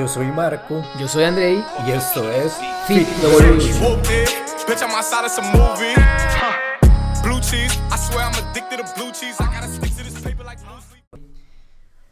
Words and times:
Yo 0.00 0.08
soy 0.08 0.32
Marco. 0.32 0.82
Yo 0.98 1.06
soy 1.06 1.24
Andrei. 1.24 1.62
Y 1.86 1.90
esto 1.90 2.32
es 2.32 2.54
Fit. 2.86 3.06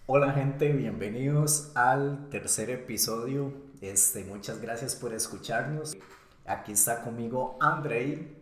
Hola 0.04 0.32
gente, 0.34 0.70
bienvenidos 0.74 1.72
al 1.74 2.28
tercer 2.28 2.68
episodio. 2.68 3.54
Este, 3.80 4.22
muchas 4.24 4.60
gracias 4.60 4.94
por 4.94 5.14
escucharnos. 5.14 5.96
Aquí 6.44 6.72
está 6.72 7.00
conmigo 7.02 7.56
Andrei. 7.58 8.36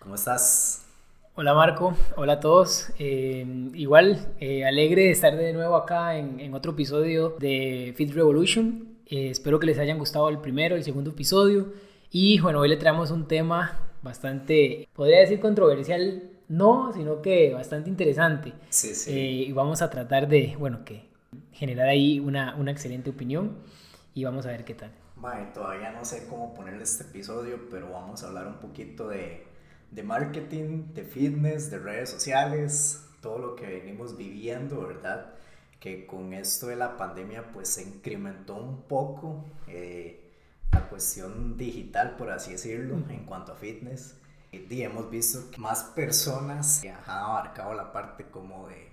¿Cómo 0.00 0.16
estás? 0.16 0.89
Hola 1.40 1.54
Marco, 1.54 1.94
hola 2.16 2.34
a 2.34 2.40
todos. 2.40 2.92
Eh, 2.98 3.46
igual, 3.72 4.34
eh, 4.40 4.66
alegre 4.66 5.04
de 5.04 5.10
estar 5.10 5.34
de 5.34 5.54
nuevo 5.54 5.74
acá 5.74 6.18
en, 6.18 6.38
en 6.38 6.52
otro 6.52 6.72
episodio 6.72 7.34
de 7.38 7.94
Fit 7.96 8.12
Revolution. 8.12 8.98
Eh, 9.06 9.30
espero 9.30 9.58
que 9.58 9.64
les 9.64 9.78
hayan 9.78 9.96
gustado 9.96 10.28
el 10.28 10.36
primero, 10.36 10.76
el 10.76 10.84
segundo 10.84 11.12
episodio. 11.12 11.72
Y 12.10 12.40
bueno, 12.40 12.60
hoy 12.60 12.68
le 12.68 12.76
traemos 12.76 13.10
un 13.10 13.26
tema 13.26 13.88
bastante, 14.02 14.86
podría 14.92 15.20
decir 15.20 15.40
controversial, 15.40 16.24
no, 16.48 16.92
sino 16.92 17.22
que 17.22 17.54
bastante 17.54 17.88
interesante. 17.88 18.52
Sí, 18.68 18.94
sí. 18.94 19.10
Eh, 19.10 19.32
y 19.48 19.52
vamos 19.52 19.80
a 19.80 19.88
tratar 19.88 20.28
de, 20.28 20.56
bueno, 20.58 20.84
que 20.84 21.08
generar 21.52 21.88
ahí 21.88 22.20
una, 22.20 22.54
una 22.56 22.70
excelente 22.70 23.08
opinión 23.08 23.56
y 24.12 24.24
vamos 24.24 24.44
a 24.44 24.50
ver 24.50 24.66
qué 24.66 24.74
tal. 24.74 24.92
Mae, 25.16 25.46
todavía 25.54 25.90
no 25.90 26.04
sé 26.04 26.26
cómo 26.28 26.52
ponerle 26.52 26.82
este 26.82 27.04
episodio, 27.04 27.60
pero 27.70 27.90
vamos 27.90 28.22
a 28.24 28.28
hablar 28.28 28.46
un 28.46 28.58
poquito 28.58 29.08
de, 29.08 29.49
de 29.90 30.02
marketing, 30.02 30.92
de 30.94 31.04
fitness, 31.04 31.70
de 31.70 31.78
redes 31.78 32.10
sociales, 32.10 33.04
todo 33.20 33.38
lo 33.38 33.56
que 33.56 33.66
venimos 33.66 34.16
viviendo, 34.16 34.86
¿verdad? 34.86 35.34
Que 35.78 36.06
con 36.06 36.32
esto 36.32 36.68
de 36.68 36.76
la 36.76 36.96
pandemia 36.96 37.52
pues 37.52 37.68
se 37.68 37.82
incrementó 37.82 38.56
un 38.56 38.82
poco 38.82 39.44
eh, 39.66 40.30
la 40.72 40.88
cuestión 40.88 41.56
digital, 41.56 42.16
por 42.16 42.30
así 42.30 42.52
decirlo, 42.52 43.02
en 43.08 43.24
cuanto 43.24 43.52
a 43.52 43.56
fitness. 43.56 44.16
Y 44.52 44.82
hemos 44.82 45.10
visto 45.10 45.50
que 45.50 45.58
más 45.58 45.84
personas 45.84 46.82
han 46.84 47.18
abarcado 47.18 47.74
la 47.74 47.92
parte 47.92 48.24
como 48.30 48.68
de 48.68 48.88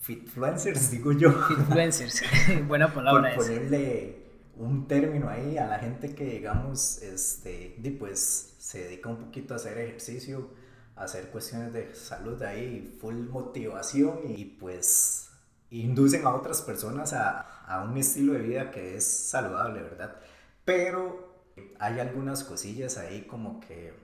fitfluencers, 0.00 0.90
digo 0.92 1.12
yo. 1.12 1.30
Influencers, 1.50 2.22
buena 2.68 2.86
por 2.86 3.04
palabra 3.04 3.30
esa. 3.30 3.38
ponerle 3.38 4.25
un 4.56 4.88
término 4.88 5.28
ahí 5.28 5.58
a 5.58 5.66
la 5.66 5.78
gente 5.78 6.14
que 6.14 6.24
digamos 6.24 7.02
este 7.02 7.76
pues 7.98 8.54
se 8.58 8.84
dedica 8.84 9.08
un 9.08 9.16
poquito 9.16 9.54
a 9.54 9.56
hacer 9.56 9.78
ejercicio 9.78 10.50
a 10.96 11.04
hacer 11.04 11.30
cuestiones 11.30 11.72
de 11.72 11.94
salud 11.94 12.42
ahí 12.42 12.96
full 13.00 13.14
motivación 13.14 14.20
y 14.28 14.44
pues 14.44 15.28
inducen 15.70 16.26
a 16.26 16.34
otras 16.34 16.62
personas 16.62 17.12
a, 17.12 17.40
a 17.66 17.84
un 17.84 17.96
estilo 17.98 18.32
de 18.32 18.40
vida 18.40 18.70
que 18.70 18.96
es 18.96 19.04
saludable 19.04 19.82
verdad 19.82 20.16
pero 20.64 21.36
hay 21.78 22.00
algunas 22.00 22.44
cosillas 22.44 22.98
ahí 22.98 23.22
como 23.22 23.60
que 23.60 23.94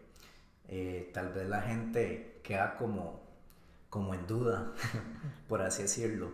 eh, 0.69 1.11
tal 1.12 1.33
vez 1.33 1.48
la 1.48 1.62
gente 1.62 2.41
queda 2.42 2.77
como 2.77 3.20
como 3.91 4.14
en 4.14 4.27
duda 4.27 4.73
por 5.48 5.61
así 5.61 5.83
decirlo. 5.83 6.30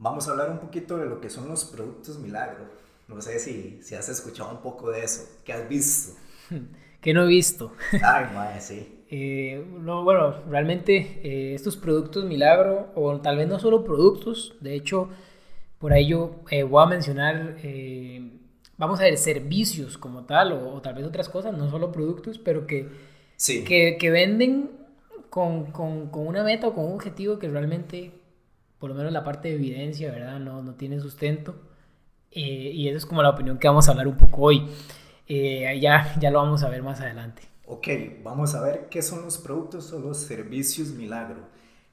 Vamos 0.00 0.28
a 0.28 0.32
hablar 0.32 0.50
un 0.50 0.58
poquito 0.58 0.96
de 0.96 1.06
lo 1.06 1.20
que 1.20 1.30
son 1.30 1.48
los 1.48 1.64
productos 1.64 2.18
milagro 2.18 2.64
no 3.08 3.20
sé 3.20 3.38
si, 3.38 3.80
si 3.82 3.94
has 3.94 4.08
escuchado 4.08 4.50
un 4.52 4.62
poco 4.62 4.90
de 4.90 5.04
eso. 5.04 5.24
¿Qué 5.44 5.52
has 5.52 5.68
visto? 5.68 6.12
Que 7.00 7.14
no 7.14 7.22
he 7.24 7.28
visto. 7.28 7.72
Ay, 8.00 8.26
madre, 8.34 8.60
sí. 8.60 8.94
Eh, 9.10 9.64
no, 9.80 10.04
bueno, 10.04 10.42
realmente 10.50 11.20
eh, 11.22 11.54
estos 11.54 11.76
productos 11.78 12.24
milagro, 12.26 12.90
o 12.94 13.20
tal 13.22 13.38
vez 13.38 13.48
no 13.48 13.58
solo 13.58 13.82
productos, 13.82 14.56
de 14.60 14.74
hecho, 14.74 15.08
por 15.78 15.92
ahí 15.94 16.08
yo 16.08 16.42
eh, 16.50 16.62
voy 16.64 16.82
a 16.82 16.86
mencionar, 16.86 17.56
vamos 18.76 19.00
a 19.00 19.04
ver, 19.04 19.16
servicios 19.18 19.98
como 19.98 20.24
tal, 20.24 20.52
o, 20.52 20.74
o 20.74 20.82
tal 20.82 20.94
vez 20.94 21.04
otras 21.06 21.28
cosas, 21.28 21.56
no 21.56 21.70
solo 21.70 21.92
productos, 21.92 22.38
pero 22.38 22.66
que, 22.66 22.88
Sí. 23.36 23.64
que, 23.64 23.96
que 23.98 24.10
venden 24.10 24.70
con, 25.30 25.66
con, 25.72 26.08
con 26.10 26.26
una 26.26 26.44
meta 26.44 26.68
o 26.68 26.74
con 26.74 26.86
un 26.86 26.94
objetivo 26.94 27.38
que 27.38 27.48
realmente, 27.48 28.12
por 28.78 28.90
lo 28.90 28.96
menos 28.96 29.12
la 29.12 29.24
parte 29.24 29.48
de 29.48 29.54
evidencia, 29.56 30.12
¿verdad? 30.12 30.40
No, 30.40 30.62
no 30.62 30.74
tiene 30.74 31.00
sustento. 31.00 31.56
Eh, 32.30 32.70
y 32.74 32.88
eso 32.88 32.98
es 32.98 33.06
como 33.06 33.22
la 33.22 33.30
opinión 33.30 33.58
que 33.58 33.68
vamos 33.68 33.88
a 33.88 33.92
hablar 33.92 34.08
un 34.08 34.16
poco 34.16 34.42
hoy. 34.42 34.68
Eh, 35.26 35.78
ya, 35.80 36.14
ya 36.18 36.30
lo 36.30 36.38
vamos 36.38 36.62
a 36.62 36.68
ver 36.68 36.82
más 36.82 37.00
adelante. 37.00 37.42
Ok, 37.66 37.86
vamos 38.22 38.54
a 38.54 38.62
ver 38.62 38.88
qué 38.88 39.02
son 39.02 39.22
los 39.22 39.38
productos 39.38 39.92
o 39.92 39.98
los 39.98 40.18
servicios 40.18 40.88
milagro. 40.88 41.48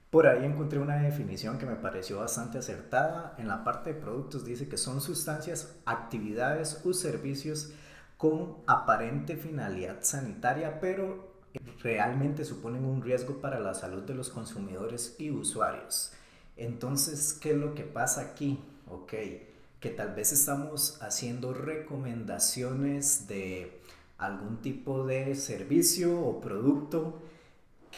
Por 0.09 0.27
ahí 0.27 0.45
encontré 0.45 0.79
una 0.79 0.95
definición 0.95 1.57
que 1.57 1.65
me 1.65 1.75
pareció 1.75 2.19
bastante 2.19 2.59
acertada. 2.59 3.35
En 3.37 3.49
la 3.49 3.65
parte 3.65 3.93
de 3.93 3.99
productos 3.99 4.45
dice 4.45 4.69
que 4.69 4.77
son 4.77 5.01
sustancias, 5.01 5.75
actividades 5.85 6.81
o 6.85 6.93
servicios 6.93 7.73
con 8.15 8.57
aparente 8.67 9.35
finalidad 9.35 9.97
sanitaria, 10.01 10.79
pero 10.79 11.35
realmente 11.83 12.45
suponen 12.45 12.85
un 12.85 13.01
riesgo 13.01 13.41
para 13.41 13.59
la 13.59 13.73
salud 13.73 14.03
de 14.03 14.15
los 14.15 14.29
consumidores 14.29 15.15
y 15.19 15.31
usuarios. 15.31 16.13
Entonces, 16.55 17.33
¿qué 17.33 17.51
es 17.51 17.57
lo 17.57 17.75
que 17.75 17.83
pasa 17.83 18.21
aquí? 18.21 18.59
Ok, 18.89 19.13
que 19.85 19.91
tal 19.91 20.15
vez 20.15 20.31
estamos 20.31 20.97
haciendo 21.03 21.53
recomendaciones 21.53 23.27
de 23.27 23.79
algún 24.17 24.59
tipo 24.59 25.05
de 25.05 25.35
servicio 25.35 26.19
o 26.19 26.41
producto 26.41 27.21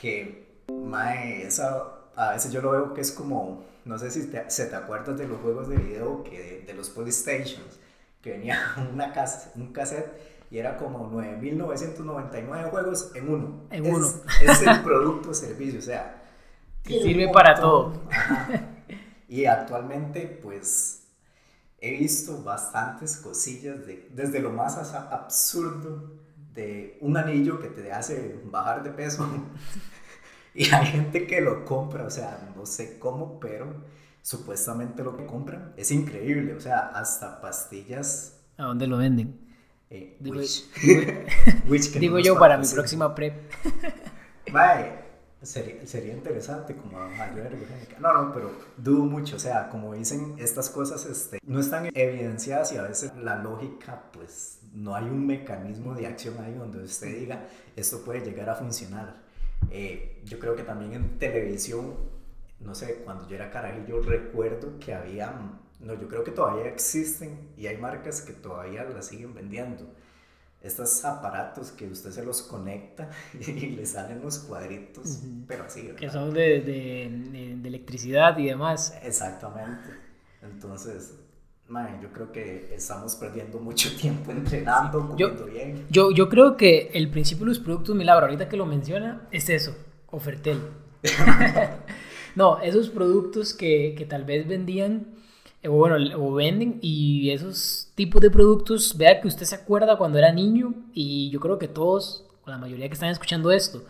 que, 0.02 0.48
mae, 0.70 1.44
esa, 1.48 1.86
a 2.18 2.34
veces 2.34 2.52
yo 2.52 2.62
lo 2.62 2.72
veo 2.72 2.94
que 2.94 3.00
es 3.00 3.14
como, 3.14 3.64
no 3.86 3.98
sé 3.98 4.12
si 4.12 4.28
te, 4.28 4.52
se 4.52 4.66
te 4.66 4.76
acuerdas 4.76 5.18
de 5.18 5.30
los 5.30 5.40
juegos 5.40 5.70
de 5.70 5.78
video, 5.78 6.26
que 6.26 6.38
de, 6.44 6.62
de 6.64 6.74
los 6.74 6.90
Playstations, 6.90 7.80
que 8.22 8.32
venía 8.32 8.60
una 8.94 9.14
casa, 9.14 9.54
un 9.56 9.72
cassette 9.72 10.12
y 10.52 10.58
era 10.58 10.76
como 10.76 11.10
9.999 11.10 12.70
juegos 12.70 13.12
en 13.16 13.30
uno. 13.30 13.62
En 13.72 13.86
Es- 13.86 13.96
uno. 13.96 14.08
Es 14.42 14.62
el 14.62 14.82
producto 14.84 15.30
o 15.30 15.34
servicio, 15.34 15.80
o 15.80 15.84
sea. 15.84 16.22
Sirve 16.84 17.30
para 17.32 17.56
todo. 17.56 17.94
Ajá. 18.12 18.50
Y 19.30 19.46
actualmente, 19.46 20.40
pues, 20.44 21.07
he 21.80 21.92
visto 21.98 22.44
bastantes 22.44 23.18
cosillas, 23.18 23.86
de, 23.86 24.08
desde 24.14 24.40
lo 24.40 24.52
más 24.52 24.78
absurdo 24.94 26.12
de 26.54 26.98
un 27.02 27.18
anillo 27.18 27.60
que 27.60 27.68
te 27.70 27.92
hace 27.92 28.40
bajar 28.46 28.84
de 28.84 28.92
peso. 28.92 29.28
y 30.56 30.74
hay 30.74 30.86
gente 30.88 31.28
que 31.28 31.42
lo 31.42 31.66
compra, 31.66 32.04
o 32.06 32.10
sea, 32.10 32.52
no 32.56 32.66
sé 32.66 32.98
cómo, 33.00 33.40
pero 33.40 33.68
supuestamente 34.22 35.04
lo 35.04 35.16
que 35.16 35.26
compran 35.26 35.74
es 35.78 35.92
increíble, 35.92 36.54
o 36.54 36.60
sea, 36.60 36.88
hasta 36.90 37.40
pastillas. 37.42 38.40
¿A 38.58 38.64
dónde 38.64 38.88
lo 38.88 38.98
venden? 38.98 39.40
eh, 39.90 40.18
Digo, 40.20 40.38
Wish. 40.40 40.66
digo- 40.82 41.02
no 41.94 42.00
digo 42.00 42.20
yo 42.20 42.40
para 42.40 42.58
mi 42.58 42.68
próxima 42.68 43.14
prep. 43.16 43.52
Mae, 44.52 45.07
sería, 45.42 45.86
sería 45.86 46.14
interesante 46.14 46.76
como 46.76 46.98
mayor. 47.10 47.52
No, 48.00 48.14
no, 48.14 48.34
pero 48.34 48.52
dudo 48.78 49.06
mucho. 49.06 49.36
O 49.36 49.40
sea, 49.40 49.70
como 49.70 49.94
dicen, 49.94 50.36
estas 50.38 50.70
cosas 50.70 51.06
este, 51.06 51.40
no 51.46 51.60
están 51.60 51.90
evidenciadas 51.94 52.72
y 52.74 52.78
a 52.78 52.84
veces 52.84 53.16
la 53.18 53.36
lógica, 53.42 54.04
pues 54.14 54.60
no 54.74 54.96
hay 54.96 55.06
un 55.06 55.26
mecanismo 55.26 55.94
de 55.96 56.08
acción 56.08 56.40
ahí 56.40 56.54
donde 56.54 56.84
usted 56.84 57.18
diga, 57.20 57.48
esto 57.76 58.02
puede 58.04 58.22
llegar 58.22 58.50
a 58.50 58.56
funcionar. 58.56 59.16
Eh, 59.72 60.22
yo 60.26 60.40
creo 60.40 60.56
que 60.56 60.64
también 60.64 60.94
en 60.94 61.20
televisión, 61.20 61.96
no 62.60 62.76
sé, 62.76 63.02
cuando 63.04 63.28
yo 63.28 63.36
era 63.36 63.50
carajillo, 63.52 64.02
recuerdo 64.02 64.80
que 64.80 64.94
había, 64.94 65.34
no, 65.80 65.94
yo 65.94 66.08
creo 66.08 66.24
que 66.24 66.32
todavía 66.32 66.68
existen 66.68 67.52
y 67.58 67.68
hay 67.68 67.78
marcas 67.78 68.22
que 68.22 68.34
todavía 68.34 68.84
las 68.84 69.08
siguen 69.08 69.34
vendiendo 69.34 69.86
estos 70.68 71.04
aparatos 71.06 71.72
que 71.72 71.88
usted 71.88 72.12
se 72.12 72.24
los 72.24 72.42
conecta 72.42 73.10
y 73.48 73.52
le 73.72 73.86
salen 73.86 74.22
los 74.22 74.40
cuadritos, 74.40 75.20
pero 75.48 75.64
así, 75.66 75.82
¿verdad? 75.84 76.00
Que 76.00 76.10
son 76.10 76.34
de, 76.34 76.62
de- 76.62 77.68
electricidad 77.68 78.38
y 78.38 78.46
demás. 78.46 78.98
Exactamente. 79.04 79.90
Entonces, 80.42 81.16
mae, 81.68 82.00
yo 82.02 82.12
creo 82.14 82.32
que 82.32 82.74
estamos 82.74 83.16
perdiendo 83.16 83.60
mucho 83.60 83.94
tiempo 83.98 84.32
entrenando, 84.32 85.16
Yo- 85.18 85.30
comiendo 85.36 85.46
bien. 85.46 85.86
Yo, 85.90 86.12
yo 86.12 86.30
creo 86.30 86.56
que 86.56 86.92
el 86.94 87.10
principio 87.10 87.44
de 87.46 87.50
los 87.50 87.60
productos 87.60 87.96
milagro, 87.96 88.26
ahorita 88.26 88.48
que 88.48 88.56
lo 88.58 88.66
menciona, 88.66 89.28
es 89.32 89.50
eso, 89.50 89.76
ofertel. 90.12 90.60
no, 92.36 92.60
esos 92.62 92.90
productos 92.90 93.54
que, 93.54 93.96
que 93.98 94.06
tal 94.06 94.24
vez 94.24 94.48
vendían, 94.48 95.08
o 95.68 95.74
bueno, 95.74 95.98
o 96.18 96.34
venden, 96.34 96.80
y 96.82 97.30
esos 97.32 97.92
tipos 97.96 98.22
de 98.22 98.32
productos, 98.32 98.98
vea 98.98 99.22
que 99.22 99.28
usted 99.28 99.46
se 99.46 99.56
acuerda 99.56 99.98
cuando 99.98 100.18
era 100.18 100.32
niño, 100.32 100.74
y 100.94 101.30
yo 101.30 101.40
creo 101.40 101.60
que 101.60 101.68
todos, 101.68 102.26
o 102.46 102.50
la 102.50 102.58
mayoría 102.58 102.88
que 102.88 102.94
están 102.94 103.10
escuchando 103.10 103.52
esto, 103.52 103.84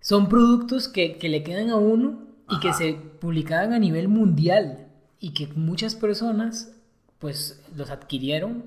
son 0.00 0.28
productos 0.28 0.88
que, 0.88 1.16
que 1.16 1.28
le 1.28 1.42
quedan 1.42 1.70
a 1.70 1.76
uno 1.76 2.22
y 2.50 2.60
que 2.60 2.68
Ajá. 2.68 2.78
se 2.78 2.94
publicaban 3.20 3.72
a 3.72 3.78
nivel 3.78 4.08
mundial, 4.08 4.88
y 5.20 5.32
que 5.32 5.46
muchas 5.56 5.94
personas, 5.94 6.72
pues, 7.18 7.62
los 7.74 7.88
adquirieron 7.88 8.64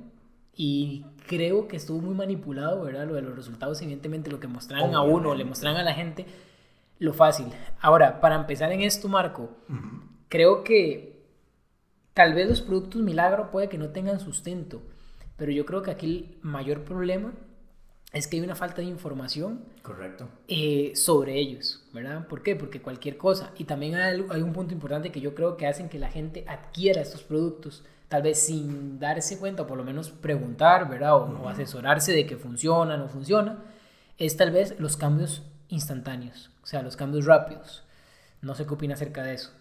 y 0.56 1.06
creo 1.28 1.68
que 1.68 1.76
estuvo 1.76 2.02
muy 2.02 2.16
manipulado, 2.16 2.84
¿verdad? 2.84 3.06
Lo 3.08 3.14
de 3.14 3.22
los 3.22 3.36
resultados, 3.36 3.80
evidentemente, 3.84 4.32
lo 4.32 4.40
que 4.40 4.48
mostraban 4.48 4.96
a 4.96 5.04
uno, 5.04 5.36
le 5.36 5.46
mostraban 5.46 5.80
a 5.80 5.84
la 5.84 5.94
gente, 5.94 6.26
lo 6.98 7.14
fácil. 7.14 7.46
Ahora, 7.80 8.20
para 8.22 8.36
empezar 8.36 8.72
en 8.72 8.82
esto, 8.82 9.08
Marco, 9.08 9.52
Ujú. 9.70 10.02
creo 10.30 10.64
que 10.64 11.17
tal 12.18 12.34
vez 12.34 12.50
los 12.50 12.62
productos 12.64 13.00
milagro 13.04 13.52
puede 13.52 13.70
que 13.70 13.78
no 13.78 13.90
tengan 13.90 14.20
sustento, 14.20 14.82
pero 15.36 15.52
yo 15.52 15.68
creo 15.68 15.84
que 15.84 15.92
aquí 15.92 16.06
el 16.08 16.38
mayor 16.42 16.84
problema 16.84 17.32
es 18.12 18.28
que 18.28 18.38
hay 18.38 18.42
una 18.42 18.56
falta 18.56 18.78
de 18.78 18.88
información 18.88 19.64
Correcto. 19.84 20.28
eh, 20.48 20.94
sobre 20.96 21.38
ellos, 21.38 21.84
¿verdad? 21.94 22.28
¿Por 22.28 22.42
qué? 22.42 22.56
Porque 22.56 22.82
cualquier 22.82 23.18
cosa, 23.18 23.52
y 23.60 23.66
también 23.66 23.94
hay, 23.94 24.42
un 24.42 24.52
punto 24.52 24.74
importante 24.74 25.12
que 25.12 25.22
yo 25.22 25.36
creo 25.36 25.58
que 25.58 25.68
hacen 25.68 25.90
que 25.90 26.00
la 26.00 26.10
gente 26.10 26.44
adquiera 26.48 27.02
estos 27.02 27.22
productos, 27.22 27.84
tal 28.08 28.24
vez 28.24 28.40
sin 28.40 28.98
darse 28.98 29.38
cuenta, 29.38 29.62
o 29.62 29.68
por 29.68 29.78
lo 29.78 29.84
menos 29.84 30.10
preguntar, 30.10 30.90
¿verdad? 30.90 31.18
O, 31.18 31.44
o 31.44 31.50
asesorarse 31.50 32.14
de 32.14 32.26
que 32.26 32.36
funciona, 32.36 32.98
no 32.98 33.10
funciona, 33.10 33.64
es 34.18 34.36
tal 34.38 34.50
vez 34.50 34.74
los 34.80 34.98
cambios 34.98 35.44
instantáneos, 35.70 36.50
o 36.64 36.66
sea, 36.66 36.82
los 36.82 36.96
cambios 36.98 37.26
rápidos. 37.26 37.84
No 38.42 38.56
sé 38.56 38.66
qué 38.66 38.74
opina 38.74 38.96
acerca 38.96 39.22
de 39.22 39.36
eso. 39.36 39.52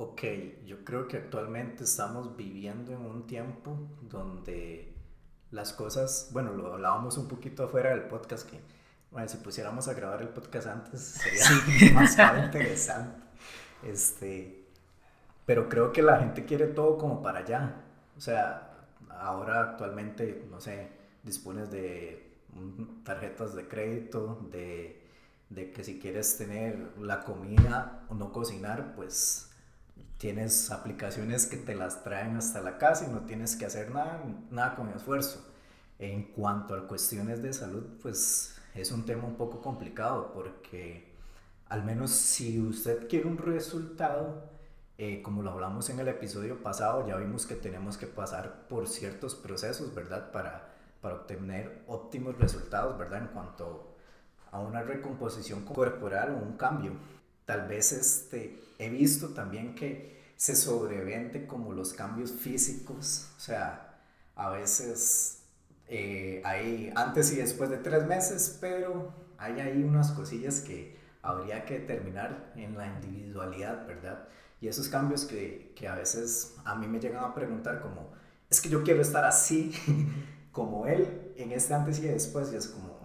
Ok, 0.00 0.22
yo 0.64 0.84
creo 0.84 1.08
que 1.08 1.16
actualmente 1.16 1.82
estamos 1.82 2.36
viviendo 2.36 2.92
en 2.92 3.04
un 3.04 3.26
tiempo 3.26 3.76
donde 4.02 4.94
las 5.50 5.72
cosas, 5.72 6.28
bueno, 6.32 6.52
lo 6.52 6.72
hablábamos 6.72 7.18
un 7.18 7.26
poquito 7.26 7.64
afuera 7.64 7.90
del 7.90 8.02
podcast, 8.02 8.48
que 8.48 8.60
bueno, 9.10 9.28
si 9.28 9.38
pusiéramos 9.38 9.88
a 9.88 9.94
grabar 9.94 10.22
el 10.22 10.28
podcast 10.28 10.68
antes 10.68 11.00
sería 11.00 11.42
demasiado 11.80 12.44
interesante. 12.44 13.24
Este, 13.82 14.68
pero 15.44 15.68
creo 15.68 15.90
que 15.90 16.02
la 16.02 16.20
gente 16.20 16.44
quiere 16.44 16.68
todo 16.68 16.96
como 16.96 17.20
para 17.20 17.40
allá. 17.40 17.82
O 18.16 18.20
sea, 18.20 18.86
ahora 19.10 19.62
actualmente, 19.62 20.46
no 20.48 20.60
sé, 20.60 20.92
dispones 21.24 21.72
de 21.72 22.36
tarjetas 23.02 23.56
de 23.56 23.66
crédito, 23.66 24.46
de, 24.52 25.02
de 25.50 25.72
que 25.72 25.82
si 25.82 25.98
quieres 25.98 26.38
tener 26.38 26.92
la 27.00 27.24
comida 27.24 28.04
o 28.08 28.14
no 28.14 28.32
cocinar, 28.32 28.94
pues 28.94 29.47
tienes 30.18 30.70
aplicaciones 30.70 31.46
que 31.46 31.56
te 31.56 31.74
las 31.74 32.02
traen 32.02 32.36
hasta 32.36 32.60
la 32.60 32.78
casa 32.78 33.06
y 33.06 33.12
no 33.12 33.20
tienes 33.20 33.56
que 33.56 33.66
hacer 33.66 33.90
nada, 33.90 34.22
nada 34.50 34.74
con 34.74 34.88
esfuerzo. 34.90 35.44
En 35.98 36.24
cuanto 36.32 36.74
a 36.74 36.86
cuestiones 36.86 37.42
de 37.42 37.52
salud, 37.52 37.84
pues 38.02 38.56
es 38.74 38.92
un 38.92 39.04
tema 39.04 39.24
un 39.24 39.36
poco 39.36 39.60
complicado 39.60 40.32
porque 40.32 41.08
al 41.68 41.84
menos 41.84 42.10
si 42.12 42.60
usted 42.60 43.08
quiere 43.08 43.26
un 43.26 43.38
resultado, 43.38 44.50
eh, 44.96 45.22
como 45.22 45.42
lo 45.42 45.50
hablamos 45.50 45.90
en 45.90 46.00
el 46.00 46.08
episodio 46.08 46.62
pasado, 46.62 47.06
ya 47.06 47.16
vimos 47.16 47.46
que 47.46 47.54
tenemos 47.54 47.96
que 47.96 48.06
pasar 48.06 48.66
por 48.68 48.88
ciertos 48.88 49.34
procesos, 49.34 49.94
¿verdad? 49.94 50.32
Para, 50.32 50.74
para 51.00 51.16
obtener 51.16 51.82
óptimos 51.86 52.38
resultados, 52.38 52.98
¿verdad? 52.98 53.22
En 53.22 53.28
cuanto 53.28 53.96
a 54.50 54.60
una 54.60 54.82
recomposición 54.82 55.64
corporal 55.64 56.34
o 56.34 56.44
un 56.44 56.56
cambio. 56.56 56.92
Tal 57.48 57.66
vez 57.66 57.92
este, 57.92 58.60
he 58.78 58.90
visto 58.90 59.28
también 59.30 59.74
que 59.74 60.34
se 60.36 60.54
sobrevende 60.54 61.46
como 61.46 61.72
los 61.72 61.94
cambios 61.94 62.30
físicos, 62.30 63.30
o 63.38 63.40
sea, 63.40 64.02
a 64.36 64.50
veces 64.50 65.38
eh, 65.86 66.42
hay 66.44 66.92
antes 66.94 67.32
y 67.32 67.36
después 67.36 67.70
de 67.70 67.78
tres 67.78 68.06
meses, 68.06 68.58
pero 68.60 69.14
hay 69.38 69.60
ahí 69.60 69.82
unas 69.82 70.12
cosillas 70.12 70.60
que 70.60 70.94
habría 71.22 71.64
que 71.64 71.78
determinar 71.78 72.52
en 72.54 72.76
la 72.76 72.86
individualidad, 72.86 73.86
¿verdad? 73.86 74.28
Y 74.60 74.68
esos 74.68 74.90
cambios 74.90 75.24
que, 75.24 75.72
que 75.74 75.88
a 75.88 75.94
veces 75.94 76.54
a 76.66 76.74
mí 76.74 76.86
me 76.86 77.00
llegan 77.00 77.24
a 77.24 77.34
preguntar 77.34 77.80
como, 77.80 78.12
es 78.50 78.60
que 78.60 78.68
yo 78.68 78.82
quiero 78.82 79.00
estar 79.00 79.24
así 79.24 79.72
como 80.52 80.86
él 80.86 81.32
en 81.38 81.52
este 81.52 81.72
antes 81.72 81.98
y 82.00 82.08
después, 82.08 82.52
y 82.52 82.56
es 82.56 82.68
como, 82.68 82.97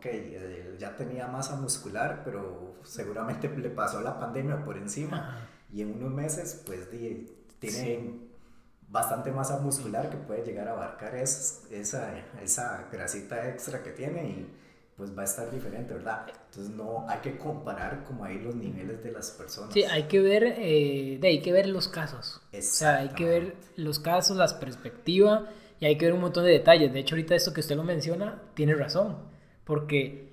ok, 0.00 0.06
él 0.06 0.76
ya 0.78 0.96
tenía 0.96 1.26
masa 1.28 1.56
muscular, 1.56 2.22
pero 2.24 2.74
seguramente 2.82 3.48
le 3.48 3.68
pasó 3.70 4.00
la 4.00 4.18
pandemia 4.18 4.64
por 4.64 4.78
encima 4.78 5.18
Ajá. 5.18 5.48
y 5.72 5.82
en 5.82 5.94
unos 5.94 6.10
meses 6.10 6.62
pues 6.64 6.88
tiene 7.58 8.18
bastante 8.88 9.30
masa 9.30 9.58
muscular 9.58 10.08
que 10.10 10.16
puede 10.16 10.42
llegar 10.44 10.68
a 10.68 10.72
abarcar 10.72 11.14
es- 11.14 11.62
esa, 11.70 12.12
esa 12.42 12.88
grasita 12.90 13.48
extra 13.48 13.82
que 13.82 13.90
tiene 13.90 14.22
y 14.24 14.56
pues 14.96 15.16
va 15.16 15.22
a 15.22 15.24
estar 15.24 15.50
diferente, 15.50 15.94
¿verdad? 15.94 16.26
Entonces 16.28 16.74
no 16.74 17.08
hay 17.08 17.20
que 17.20 17.38
comparar 17.38 18.04
como 18.04 18.24
ahí 18.24 18.38
los 18.38 18.54
niveles 18.54 19.02
de 19.02 19.12
las 19.12 19.30
personas. 19.30 19.72
Sí, 19.72 19.84
hay 19.84 20.02
que 20.04 20.20
ver, 20.20 20.44
eh, 20.58 21.18
de, 21.20 21.28
hay 21.28 21.40
que 21.40 21.52
ver 21.52 21.66
los 21.68 21.88
casos. 21.88 22.42
O 22.52 22.60
sea, 22.60 22.98
hay 22.98 23.08
que 23.10 23.24
ver 23.24 23.56
los 23.76 23.98
casos, 23.98 24.36
las 24.36 24.52
perspectivas 24.52 25.44
y 25.78 25.86
hay 25.86 25.96
que 25.96 26.04
ver 26.06 26.14
un 26.14 26.20
montón 26.20 26.44
de 26.44 26.50
detalles. 26.50 26.92
De 26.92 26.98
hecho, 26.98 27.14
ahorita 27.14 27.34
esto 27.34 27.54
que 27.54 27.60
usted 27.60 27.76
lo 27.76 27.84
menciona, 27.84 28.42
tiene 28.54 28.74
razón. 28.74 29.16
Porque 29.70 30.32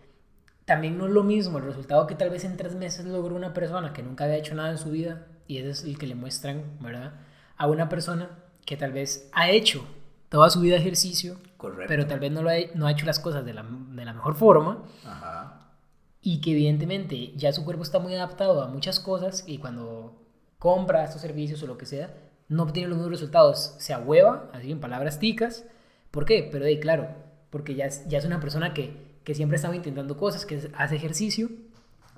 también 0.65 0.97
no 0.97 1.05
es 1.05 1.11
lo 1.11 1.23
mismo 1.23 1.59
el 1.59 1.65
resultado 1.65 2.07
que 2.07 2.15
tal 2.15 2.31
vez 2.31 2.43
en 2.43 2.57
tres 2.57 2.73
meses 2.73 3.05
logró 3.05 3.35
una 3.35 3.53
persona 3.53 3.93
que 3.93 4.01
nunca 4.01 4.23
había 4.23 4.37
hecho 4.37 4.55
nada 4.55 4.71
en 4.71 4.79
su 4.79 4.89
vida 4.89 5.27
y 5.45 5.59
ese 5.59 5.69
es 5.69 5.83
el 5.83 5.99
que 5.99 6.07
le 6.07 6.15
muestran, 6.15 6.63
¿verdad? 6.79 7.13
A 7.55 7.67
una 7.67 7.87
persona 7.87 8.31
que 8.65 8.77
tal 8.77 8.93
vez 8.93 9.29
ha 9.33 9.51
hecho 9.51 9.85
toda 10.29 10.49
su 10.49 10.59
vida 10.59 10.75
ejercicio, 10.75 11.37
Correcto. 11.57 11.85
pero 11.87 12.07
tal 12.07 12.19
vez 12.19 12.31
no, 12.31 12.41
lo 12.41 12.49
ha, 12.49 12.55
no 12.73 12.87
ha 12.87 12.91
hecho 12.91 13.05
las 13.05 13.19
cosas 13.19 13.45
de 13.45 13.53
la, 13.53 13.63
de 13.63 14.05
la 14.05 14.13
mejor 14.13 14.33
forma 14.33 14.85
Ajá. 15.05 15.67
y 16.19 16.41
que 16.41 16.53
evidentemente 16.53 17.33
ya 17.35 17.53
su 17.53 17.63
cuerpo 17.63 17.83
está 17.83 17.99
muy 17.99 18.15
adaptado 18.15 18.63
a 18.63 18.67
muchas 18.69 18.99
cosas 18.99 19.43
y 19.45 19.59
cuando 19.59 20.19
compra 20.57 21.03
estos 21.03 21.21
servicios 21.21 21.61
o 21.61 21.67
lo 21.67 21.77
que 21.77 21.85
sea, 21.85 22.11
no 22.49 22.63
obtiene 22.63 22.89
los 22.89 22.97
mismos 22.97 23.11
resultados, 23.11 23.75
se 23.77 23.93
ahueva, 23.93 24.49
así 24.51 24.71
en 24.71 24.79
palabras 24.79 25.19
ticas. 25.19 25.63
¿Por 26.09 26.25
qué? 26.25 26.49
Pero 26.51 26.65
de 26.65 26.79
claro, 26.79 27.07
porque 27.51 27.75
ya 27.75 27.85
es, 27.85 28.07
ya 28.07 28.17
es 28.17 28.25
una 28.25 28.39
persona 28.39 28.73
que, 28.73 29.06
que 29.27 29.35
siempre 29.35 29.57
estaba 29.57 29.75
intentando 29.75 30.15
cosas, 30.15 30.45
que 30.45 30.71
hace 30.77 30.95
ejercicio, 30.95 31.49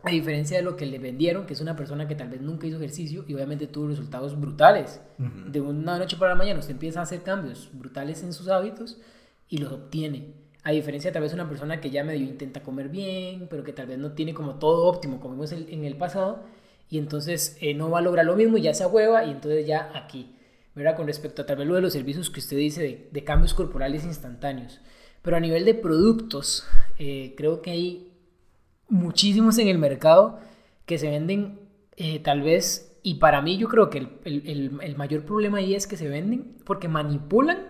a 0.04 0.12
diferencia 0.12 0.58
de 0.58 0.62
lo 0.62 0.76
que 0.76 0.86
le 0.86 1.00
vendieron, 1.00 1.48
que 1.48 1.54
es 1.54 1.60
una 1.60 1.76
persona 1.76 2.08
que 2.08 2.14
tal 2.14 2.30
vez 2.30 2.40
nunca 2.40 2.68
hizo 2.68 2.78
ejercicio 2.78 3.26
y 3.28 3.34
obviamente 3.34 3.66
tuvo 3.66 3.88
resultados 3.88 4.40
brutales. 4.40 5.02
De 5.18 5.60
una 5.60 5.98
noche 5.98 6.18
para 6.18 6.34
la 6.34 6.38
mañana 6.38 6.60
usted 6.60 6.74
empieza 6.74 7.00
a 7.00 7.04
hacer 7.04 7.24
cambios 7.24 7.72
brutales 7.74 8.22
en 8.22 8.32
sus 8.32 8.48
hábitos 8.48 9.02
y 9.48 9.58
los 9.58 9.72
obtiene. 9.72 10.36
A 10.62 10.70
diferencia 10.70 11.10
de 11.10 11.14
tal 11.14 11.24
vez 11.24 11.34
una 11.34 11.50
persona 11.50 11.82
que 11.82 11.90
ya 11.90 12.04
medio 12.04 12.28
intenta 12.28 12.62
comer 12.62 12.90
bien, 12.90 13.48
pero 13.50 13.64
que 13.64 13.74
tal 13.74 13.88
vez 13.88 13.98
no 13.98 14.12
tiene 14.12 14.36
como 14.36 14.60
todo 14.60 14.86
óptimo 14.86 15.20
como 15.20 15.34
vimos 15.34 15.52
en 15.52 15.86
el 15.86 15.98
pasado, 15.98 16.44
y 16.92 17.00
entonces 17.00 17.58
eh, 17.60 17.74
no 17.74 17.90
va 17.90 17.98
a 17.98 18.02
lograr 18.04 18.28
lo 18.28 18.36
mismo 18.36 18.58
y 18.58 18.62
ya 18.62 18.76
se 18.76 18.86
hueva 18.86 19.26
y 19.26 19.32
entonces 19.32 19.66
ya 19.66 19.92
aquí. 19.96 20.36
¿verdad? 20.76 20.96
Con 20.96 21.08
respecto 21.08 21.42
a 21.42 21.48
tal 21.48 21.58
vez 21.58 21.68
lo 21.68 21.74
de 21.74 21.82
los 21.82 21.94
servicios 21.94 22.30
que 22.30 22.40
usted 22.40 22.56
dice 22.56 22.84
de, 22.84 23.10
de 23.12 23.24
cambios 23.24 23.56
corporales 23.56 24.06
instantáneos. 24.06 24.80
Pero 25.22 25.38
a 25.38 25.40
nivel 25.40 25.66
de 25.66 25.74
productos, 25.74 26.66
eh, 26.98 27.34
creo 27.38 27.62
que 27.62 27.72
hay 27.72 28.12
muchísimos 28.88 29.58
en 29.58 29.68
el 29.68 29.78
mercado 29.78 30.40
que 30.86 30.98
se 30.98 31.10
venden 31.10 31.60
eh, 31.98 32.20
tal 32.20 32.42
vez, 32.42 32.98
y 33.04 33.16
para 33.16 33.42
mí 33.42 33.58
yo 33.58 33.68
creo 33.68 33.90
que 33.90 33.98
el, 34.00 34.10
el- 34.24 34.80
el- 34.82 34.96
mayor 34.98 35.24
problema 35.26 35.58
ahí 35.58 35.76
es 35.76 35.86
que 35.86 35.98
se 35.98 36.08
venden 36.08 36.56
porque 36.66 36.88
manipulan 36.88 37.68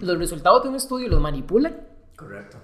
los 0.00 0.18
resultados 0.18 0.62
de 0.62 0.68
un 0.68 0.76
estudio, 0.76 1.08
los 1.08 1.20
manipulan 1.20 1.80
Correcto. 2.16 2.58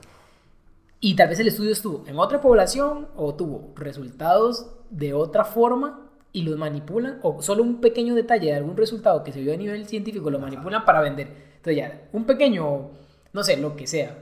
y 1.00 1.16
tal 1.16 1.28
vez 1.28 1.40
el 1.40 1.49
estudio 1.49 1.73
estuvo 1.73 2.04
en 2.07 2.18
otra 2.18 2.40
población 2.40 3.09
o 3.16 3.35
tuvo 3.35 3.73
resultados 3.76 4.66
de 4.90 5.14
otra 5.14 5.45
forma 5.45 6.11
y 6.33 6.42
los 6.42 6.57
manipulan 6.59 7.18
o 7.23 7.40
solo 7.42 7.62
un 7.62 7.80
pequeño 7.80 8.14
detalle 8.14 8.49
de 8.49 8.54
algún 8.54 8.76
resultado 8.76 9.25
que 9.25 9.33
se 9.33 9.40
vio 9.40 9.54
a 9.54 9.57
nivel 9.57 9.87
científico 9.87 10.30
lo 10.30 10.38
manipulan 10.38 10.85
para 10.85 11.00
vender. 11.00 11.28
Entonces 11.57 11.76
ya, 11.76 12.09
un 12.12 12.25
pequeño, 12.26 12.90
no 13.33 13.42
sé, 13.42 13.57
lo 13.57 13.75
que 13.75 13.87
sea. 13.87 14.16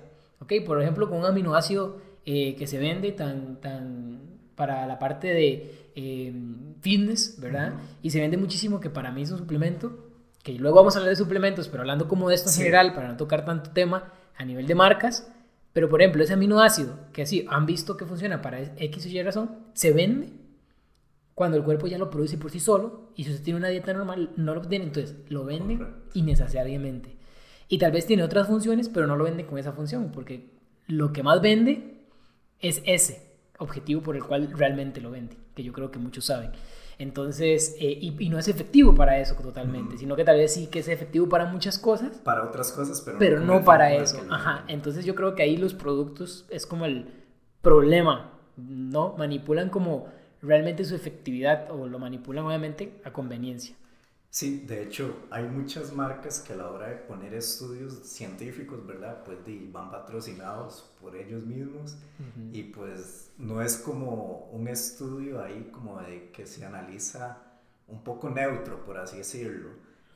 ¿Ok? 0.46 0.64
Por 0.64 0.80
ejemplo, 0.80 1.08
con 1.10 1.18
un 1.18 1.24
aminoácido 1.26 1.98
eh, 2.24 2.54
que 2.56 2.66
se 2.66 2.78
vende 2.78 3.12
tan, 3.12 3.60
tan 3.60 4.20
para 4.54 4.86
la 4.86 4.98
parte 4.98 5.26
de 5.28 5.90
eh, 5.96 6.32
fitness, 6.80 7.38
¿verdad? 7.40 7.74
Y 8.02 8.10
se 8.10 8.20
vende 8.20 8.36
muchísimo 8.36 8.80
que 8.80 8.88
para 8.90 9.10
mí 9.10 9.22
es 9.22 9.30
un 9.32 9.38
suplemento, 9.38 10.06
que 10.42 10.52
luego 10.52 10.76
vamos 10.76 10.94
a 10.94 10.98
hablar 11.00 11.10
de 11.10 11.16
suplementos, 11.16 11.68
pero 11.68 11.82
hablando 11.82 12.06
como 12.08 12.28
de 12.28 12.36
esto 12.36 12.48
en 12.48 12.54
Sí. 12.54 12.60
general, 12.60 12.94
para 12.94 13.08
no 13.08 13.16
tocar 13.16 13.44
tanto 13.44 13.70
tema 13.70 14.12
a 14.36 14.44
nivel 14.44 14.66
de 14.66 14.74
marcas, 14.74 15.28
pero 15.72 15.88
por 15.88 16.00
ejemplo, 16.00 16.22
ese 16.22 16.32
aminoácido, 16.34 16.96
que 17.12 17.22
así 17.22 17.44
han 17.50 17.66
visto 17.66 17.96
que 17.96 18.06
funciona 18.06 18.40
para 18.40 18.60
X 18.76 19.04
o 19.04 19.08
Y 19.08 19.22
razón, 19.22 19.50
se 19.74 19.92
vende 19.92 20.30
cuando 21.34 21.56
el 21.58 21.64
cuerpo 21.64 21.86
ya 21.86 21.98
lo 21.98 22.08
produce 22.08 22.38
por 22.38 22.50
sí 22.50 22.60
solo 22.60 23.10
y 23.14 23.24
si 23.24 23.30
usted 23.30 23.42
tiene 23.44 23.58
una 23.58 23.68
dieta 23.68 23.92
normal 23.92 24.30
no 24.36 24.54
lo 24.54 24.62
tiene, 24.62 24.86
entonces 24.86 25.16
lo 25.28 25.44
venden 25.44 25.78
Correcto. 25.78 26.10
innecesariamente. 26.14 27.16
Y 27.68 27.78
tal 27.78 27.92
vez 27.92 28.06
tiene 28.06 28.22
otras 28.22 28.46
funciones, 28.46 28.88
pero 28.88 29.06
no 29.06 29.16
lo 29.16 29.24
vende 29.24 29.46
con 29.46 29.58
esa 29.58 29.72
función, 29.72 30.10
porque 30.12 30.50
lo 30.86 31.12
que 31.12 31.22
más 31.22 31.40
vende 31.40 31.96
es 32.60 32.82
ese 32.84 33.26
objetivo 33.58 34.02
por 34.02 34.16
el 34.16 34.24
cual 34.24 34.52
realmente 34.52 35.00
lo 35.00 35.10
vende, 35.10 35.36
que 35.54 35.62
yo 35.62 35.72
creo 35.72 35.90
que 35.90 35.98
muchos 35.98 36.26
saben. 36.26 36.50
Entonces, 36.98 37.76
eh, 37.78 37.98
y, 38.00 38.16
y 38.18 38.28
no 38.30 38.38
es 38.38 38.48
efectivo 38.48 38.94
para 38.94 39.18
eso 39.18 39.34
totalmente, 39.34 39.98
sino 39.98 40.16
que 40.16 40.24
tal 40.24 40.38
vez 40.38 40.54
sí 40.54 40.68
que 40.68 40.78
es 40.78 40.88
efectivo 40.88 41.28
para 41.28 41.44
muchas 41.46 41.78
cosas, 41.78 42.18
Para 42.18 42.42
otras 42.44 42.72
cosas, 42.72 43.02
pero, 43.02 43.18
pero 43.18 43.40
no 43.40 43.58
el 43.58 43.64
para 43.64 43.94
eso. 43.94 44.24
Ajá. 44.30 44.64
Entonces 44.68 45.04
yo 45.04 45.14
creo 45.14 45.34
que 45.34 45.42
ahí 45.42 45.56
los 45.58 45.74
productos 45.74 46.46
es 46.48 46.64
como 46.64 46.86
el 46.86 47.06
problema, 47.60 48.32
¿no? 48.56 49.14
Manipulan 49.18 49.68
como 49.68 50.08
realmente 50.40 50.84
su 50.84 50.94
efectividad 50.94 51.70
o 51.70 51.86
lo 51.86 51.98
manipulan 51.98 52.46
obviamente 52.46 52.94
a 53.04 53.12
conveniencia. 53.12 53.76
Sí, 54.36 54.64
de 54.66 54.82
hecho, 54.82 55.16
hay 55.30 55.44
muchas 55.44 55.94
marcas 55.94 56.40
que 56.40 56.52
a 56.52 56.56
la 56.56 56.70
hora 56.70 56.88
de 56.88 56.96
poner 56.96 57.32
estudios 57.32 57.94
científicos, 58.06 58.86
¿verdad? 58.86 59.24
Pues 59.24 59.38
van 59.72 59.90
patrocinados 59.90 60.94
por 61.00 61.16
ellos 61.16 61.42
mismos 61.42 61.96
y 62.52 62.64
pues 62.64 63.30
no 63.38 63.62
es 63.62 63.78
como 63.78 64.50
un 64.52 64.68
estudio 64.68 65.42
ahí 65.42 65.70
como 65.72 66.02
de 66.02 66.30
que 66.32 66.44
se 66.46 66.66
analiza 66.66 67.38
un 67.88 68.04
poco 68.04 68.28
neutro, 68.28 68.84
por 68.84 68.98
así 68.98 69.16
decirlo. 69.16 69.70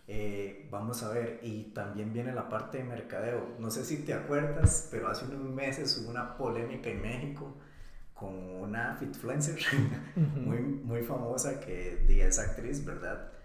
Eh, 0.06 0.68
vamos 0.70 1.02
a 1.02 1.14
ver, 1.14 1.40
y 1.42 1.72
también 1.72 2.12
viene 2.12 2.34
la 2.34 2.46
parte 2.46 2.76
de 2.76 2.84
mercadeo. 2.84 3.56
No 3.58 3.70
sé 3.70 3.86
si 3.86 4.04
te 4.04 4.12
acuerdas, 4.12 4.88
pero 4.90 5.08
hace 5.08 5.24
unos 5.24 5.48
meses 5.48 5.96
hubo 5.96 6.10
una 6.10 6.36
polémica 6.36 6.90
en 6.90 7.00
México 7.00 7.56
con 8.12 8.34
una 8.34 8.96
fitfluencer 8.96 9.58
muy, 10.14 10.58
muy 10.58 11.00
famosa 11.04 11.58
que 11.58 12.04
es 12.06 12.38
actriz, 12.38 12.84
¿verdad? 12.84 13.39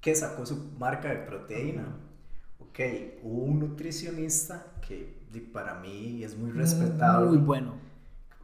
Que 0.00 0.14
sacó 0.14 0.46
su 0.46 0.56
marca 0.78 1.08
de 1.08 1.16
proteína. 1.16 1.96
Ok, 2.58 2.78
hubo 3.22 3.42
un 3.44 3.60
nutricionista 3.60 4.66
que 4.86 5.20
para 5.52 5.74
mí 5.74 6.22
es 6.24 6.36
muy 6.36 6.50
respetado. 6.50 7.26
Muy 7.26 7.38
bueno. 7.38 7.74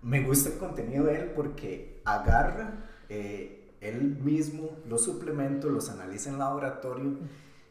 Me 0.02 0.22
gusta 0.22 0.50
el 0.50 0.58
contenido 0.58 1.04
de 1.04 1.20
él 1.20 1.32
porque 1.34 2.00
agarra 2.04 2.84
eh, 3.08 3.74
él 3.80 4.16
mismo 4.22 4.70
los 4.88 5.04
suplementos, 5.04 5.70
los 5.70 5.90
analiza 5.90 6.30
en 6.30 6.38
laboratorio 6.38 7.18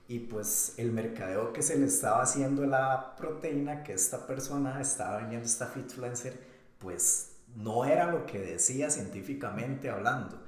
y 0.07 0.19
pues 0.19 0.75
el 0.77 0.91
mercadeo 0.91 1.53
que 1.53 1.61
se 1.61 1.77
le 1.79 1.85
estaba 1.85 2.21
haciendo 2.21 2.65
la 2.65 3.15
proteína 3.15 3.83
que 3.83 3.93
esta 3.93 4.27
persona 4.27 4.79
estaba 4.79 5.17
vendiendo, 5.17 5.45
esta 5.45 5.67
fitfluencer, 5.67 6.39
pues 6.79 7.37
no 7.55 7.85
era 7.85 8.11
lo 8.11 8.25
que 8.25 8.39
decía 8.39 8.89
científicamente 8.89 9.89
hablando. 9.89 10.44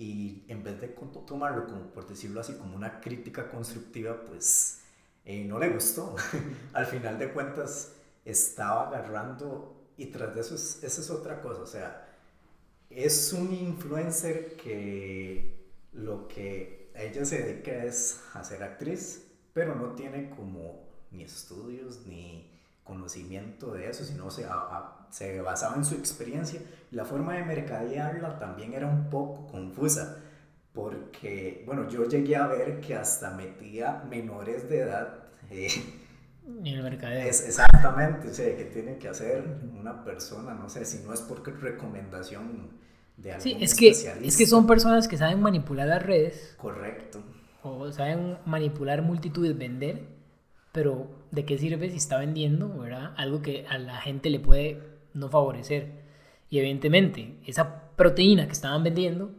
Y 0.00 0.46
en 0.48 0.64
vez 0.64 0.80
de 0.80 0.88
tomarlo 0.88 1.66
como, 1.66 1.90
por 1.90 2.08
decirlo 2.08 2.40
así, 2.40 2.54
como 2.54 2.74
una 2.74 3.02
crítica 3.02 3.50
constructiva, 3.50 4.24
pues 4.24 4.80
eh, 5.26 5.44
no 5.44 5.58
le 5.58 5.68
gustó. 5.68 6.16
Al 6.72 6.86
final 6.86 7.18
de 7.18 7.30
cuentas, 7.30 7.92
estaba 8.24 8.88
agarrando, 8.88 9.76
y 9.98 10.06
tras 10.06 10.34
de 10.34 10.40
eso, 10.40 10.54
es, 10.54 10.82
esa 10.82 11.02
es 11.02 11.10
otra 11.10 11.42
cosa, 11.42 11.60
o 11.60 11.66
sea, 11.66 12.08
es 12.88 13.30
un 13.34 13.52
influencer 13.52 14.56
que 14.56 15.68
lo 15.92 16.26
que 16.28 16.90
ella 16.94 17.26
se 17.26 17.42
dedica 17.42 17.84
es 17.84 18.22
a 18.32 18.42
ser 18.42 18.62
actriz, 18.62 19.26
pero 19.52 19.74
no 19.74 19.92
tiene 19.96 20.30
como 20.30 20.82
ni 21.10 21.24
estudios 21.24 22.06
ni 22.06 22.58
conocimiento 22.90 23.72
de 23.72 23.88
eso, 23.88 24.04
sino 24.04 24.30
se, 24.30 24.46
se 25.10 25.40
basaba 25.40 25.76
en 25.76 25.84
su 25.84 25.94
experiencia. 25.94 26.60
La 26.90 27.04
forma 27.04 27.34
de 27.34 27.44
mercadearla 27.44 28.38
también 28.38 28.74
era 28.74 28.86
un 28.86 29.08
poco 29.08 29.46
confusa, 29.46 30.18
porque, 30.72 31.62
bueno, 31.66 31.88
yo 31.88 32.04
llegué 32.04 32.36
a 32.36 32.46
ver 32.46 32.80
que 32.80 32.94
hasta 32.94 33.30
metía 33.30 34.04
menores 34.08 34.68
de 34.68 34.80
edad. 34.80 35.18
Eh, 35.50 35.68
en 36.46 36.66
el 36.66 36.82
mercadeo. 36.82 37.28
Es, 37.28 37.46
exactamente, 37.46 38.28
o 38.28 38.34
sea, 38.34 38.56
que 38.56 38.64
tiene 38.64 38.98
que 38.98 39.08
hacer 39.08 39.44
una 39.78 40.04
persona, 40.04 40.54
no 40.54 40.68
sé, 40.68 40.84
si 40.84 41.02
no 41.04 41.14
es 41.14 41.20
porque 41.20 41.52
recomendación 41.52 42.80
sí, 43.38 43.56
es 43.60 43.74
que, 43.74 43.90
es 43.90 44.36
que 44.36 44.46
son 44.46 44.66
personas 44.66 45.08
que 45.08 45.16
saben 45.16 45.40
manipular 45.40 45.86
las 45.86 46.02
redes. 46.02 46.54
Correcto. 46.58 47.22
O 47.62 47.90
saben 47.92 48.38
manipular 48.46 49.02
multitudes, 49.02 49.56
vender, 49.56 50.02
pero 50.72 51.08
¿de 51.30 51.44
qué 51.44 51.58
sirve 51.58 51.90
si 51.90 51.96
está 51.96 52.18
vendiendo, 52.18 52.68
verdad? 52.78 53.12
Algo 53.16 53.42
que 53.42 53.66
a 53.68 53.78
la 53.78 53.96
gente 53.96 54.30
le 54.30 54.40
puede 54.40 54.78
no 55.14 55.28
favorecer. 55.28 55.88
Y 56.48 56.58
evidentemente, 56.58 57.34
esa 57.46 57.90
proteína 57.96 58.46
que 58.46 58.52
estaban 58.52 58.82
vendiendo 58.82 59.30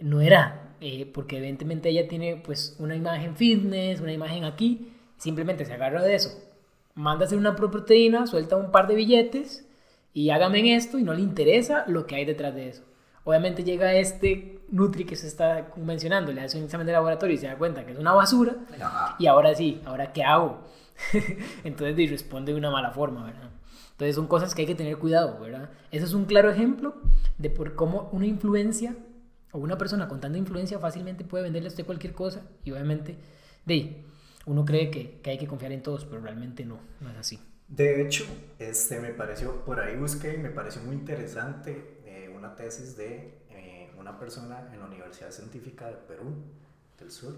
no 0.00 0.20
era, 0.20 0.74
eh, 0.80 1.06
porque 1.06 1.38
evidentemente 1.38 1.88
ella 1.88 2.08
tiene 2.08 2.36
pues 2.36 2.76
una 2.78 2.96
imagen 2.96 3.36
fitness, 3.36 4.00
una 4.00 4.12
imagen 4.12 4.44
aquí, 4.44 4.92
simplemente 5.16 5.64
se 5.64 5.72
agarra 5.72 6.02
de 6.02 6.14
eso. 6.14 6.30
Manda 6.94 7.24
a 7.24 7.26
hacer 7.26 7.38
una 7.38 7.56
proteína, 7.56 8.26
suelta 8.26 8.56
un 8.56 8.70
par 8.70 8.86
de 8.86 8.96
billetes 8.96 9.66
y 10.12 10.30
hágame 10.30 10.74
esto 10.74 10.98
y 10.98 11.04
no 11.04 11.14
le 11.14 11.22
interesa 11.22 11.84
lo 11.86 12.06
que 12.06 12.16
hay 12.16 12.24
detrás 12.24 12.54
de 12.54 12.68
eso. 12.68 12.84
Obviamente 13.24 13.64
llega 13.64 13.94
este 13.94 14.58
Nutri 14.72 15.04
que 15.04 15.16
se 15.16 15.28
está 15.28 15.68
mencionando, 15.76 16.32
le 16.32 16.40
hace 16.40 16.58
un 16.58 16.64
examen 16.64 16.86
de 16.86 16.94
laboratorio 16.94 17.34
y 17.34 17.38
se 17.38 17.46
da 17.46 17.56
cuenta 17.56 17.84
que 17.84 17.92
es 17.92 17.98
una 17.98 18.12
basura. 18.12 18.56
Y 19.18 19.26
ahora 19.26 19.54
sí, 19.54 19.80
¿ahora 19.84 20.12
qué 20.12 20.24
hago? 20.24 20.66
Entonces 21.64 22.10
responde 22.10 22.52
de 22.52 22.58
una 22.58 22.70
mala 22.70 22.90
forma, 22.90 23.24
¿verdad? 23.24 23.50
Entonces 23.92 24.16
son 24.16 24.26
cosas 24.26 24.54
que 24.54 24.62
hay 24.62 24.66
que 24.66 24.74
tener 24.74 24.96
cuidado, 24.96 25.38
¿verdad? 25.38 25.68
Ese 25.90 26.06
es 26.06 26.14
un 26.14 26.24
claro 26.24 26.50
ejemplo 26.50 26.96
de 27.36 27.50
por 27.50 27.74
cómo 27.74 28.08
una 28.12 28.26
influencia 28.26 28.96
o 29.52 29.58
una 29.58 29.76
persona 29.76 30.08
con 30.08 30.20
tanta 30.20 30.38
influencia 30.38 30.78
fácilmente 30.78 31.22
puede 31.22 31.44
venderle 31.44 31.68
a 31.68 31.70
usted 31.70 31.84
cualquier 31.84 32.14
cosa 32.14 32.42
y 32.64 32.72
obviamente 32.72 33.18
de 33.66 34.04
uno 34.46 34.64
cree 34.64 34.90
que, 34.90 35.20
que 35.20 35.30
hay 35.30 35.38
que 35.38 35.46
confiar 35.46 35.72
en 35.72 35.82
todos, 35.82 36.06
pero 36.06 36.22
realmente 36.22 36.64
no, 36.64 36.78
no 37.00 37.10
es 37.10 37.16
así. 37.18 37.38
De 37.68 38.00
hecho, 38.00 38.24
este 38.58 39.00
me 39.00 39.10
pareció, 39.10 39.64
por 39.64 39.80
ahí 39.80 39.96
busqué 39.96 40.34
y 40.34 40.38
me 40.38 40.50
pareció 40.50 40.82
muy 40.82 40.96
interesante 40.96 42.00
una 42.42 42.56
tesis 42.56 42.96
de 42.96 43.06
eh, 43.06 43.41
una 44.02 44.18
persona 44.18 44.68
en 44.72 44.80
la 44.80 44.86
Universidad 44.86 45.30
Científica 45.30 45.86
de 45.86 45.94
Perú, 45.94 46.34
del 46.98 47.10
Sur, 47.10 47.34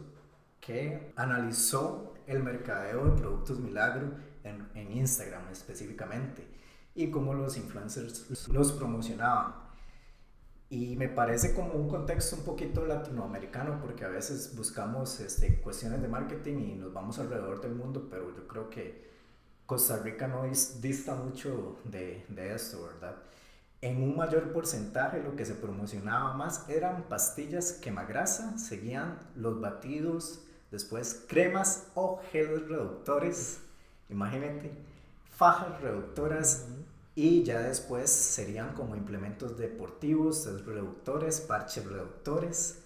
que 0.60 1.12
analizó 1.14 2.14
el 2.26 2.42
mercadeo 2.42 3.04
de 3.04 3.20
productos 3.20 3.60
milagro 3.60 4.14
en, 4.42 4.66
en 4.74 4.92
Instagram 4.92 5.48
específicamente 5.52 6.46
y 6.94 7.10
cómo 7.10 7.34
los 7.34 7.56
influencers 7.56 8.48
los 8.48 8.72
promocionaban. 8.72 9.54
Y 10.70 10.96
me 10.96 11.08
parece 11.08 11.54
como 11.54 11.74
un 11.74 11.88
contexto 11.88 12.36
un 12.36 12.44
poquito 12.44 12.86
latinoamericano, 12.86 13.78
porque 13.80 14.04
a 14.04 14.08
veces 14.08 14.56
buscamos 14.56 15.20
este, 15.20 15.60
cuestiones 15.60 16.00
de 16.00 16.08
marketing 16.08 16.58
y 16.58 16.74
nos 16.74 16.92
vamos 16.92 17.18
alrededor 17.18 17.60
del 17.60 17.74
mundo, 17.74 18.08
pero 18.10 18.34
yo 18.34 18.48
creo 18.48 18.70
que 18.70 19.04
Costa 19.66 19.98
Rica 19.98 20.26
no 20.26 20.44
dista 20.44 21.14
mucho 21.14 21.78
de, 21.84 22.24
de 22.28 22.54
esto, 22.54 22.84
¿verdad? 22.84 23.16
En 23.84 24.02
un 24.02 24.16
mayor 24.16 24.50
porcentaje 24.50 25.22
lo 25.22 25.36
que 25.36 25.44
se 25.44 25.54
promocionaba 25.54 26.32
más 26.32 26.66
eran 26.70 27.02
pastillas 27.02 27.72
quemagrasa, 27.72 28.56
seguían 28.56 29.18
los 29.36 29.60
batidos, 29.60 30.40
después 30.70 31.26
cremas 31.28 31.88
o 31.94 32.18
geles 32.32 32.66
reductores, 32.66 33.60
imagínate, 34.08 34.72
fajas 35.36 35.82
reductoras 35.82 36.66
y 37.14 37.42
ya 37.42 37.60
después 37.60 38.08
serían 38.08 38.72
como 38.72 38.96
implementos 38.96 39.58
deportivos, 39.58 40.48
reductores, 40.64 41.42
parches 41.42 41.84
reductores. 41.84 42.78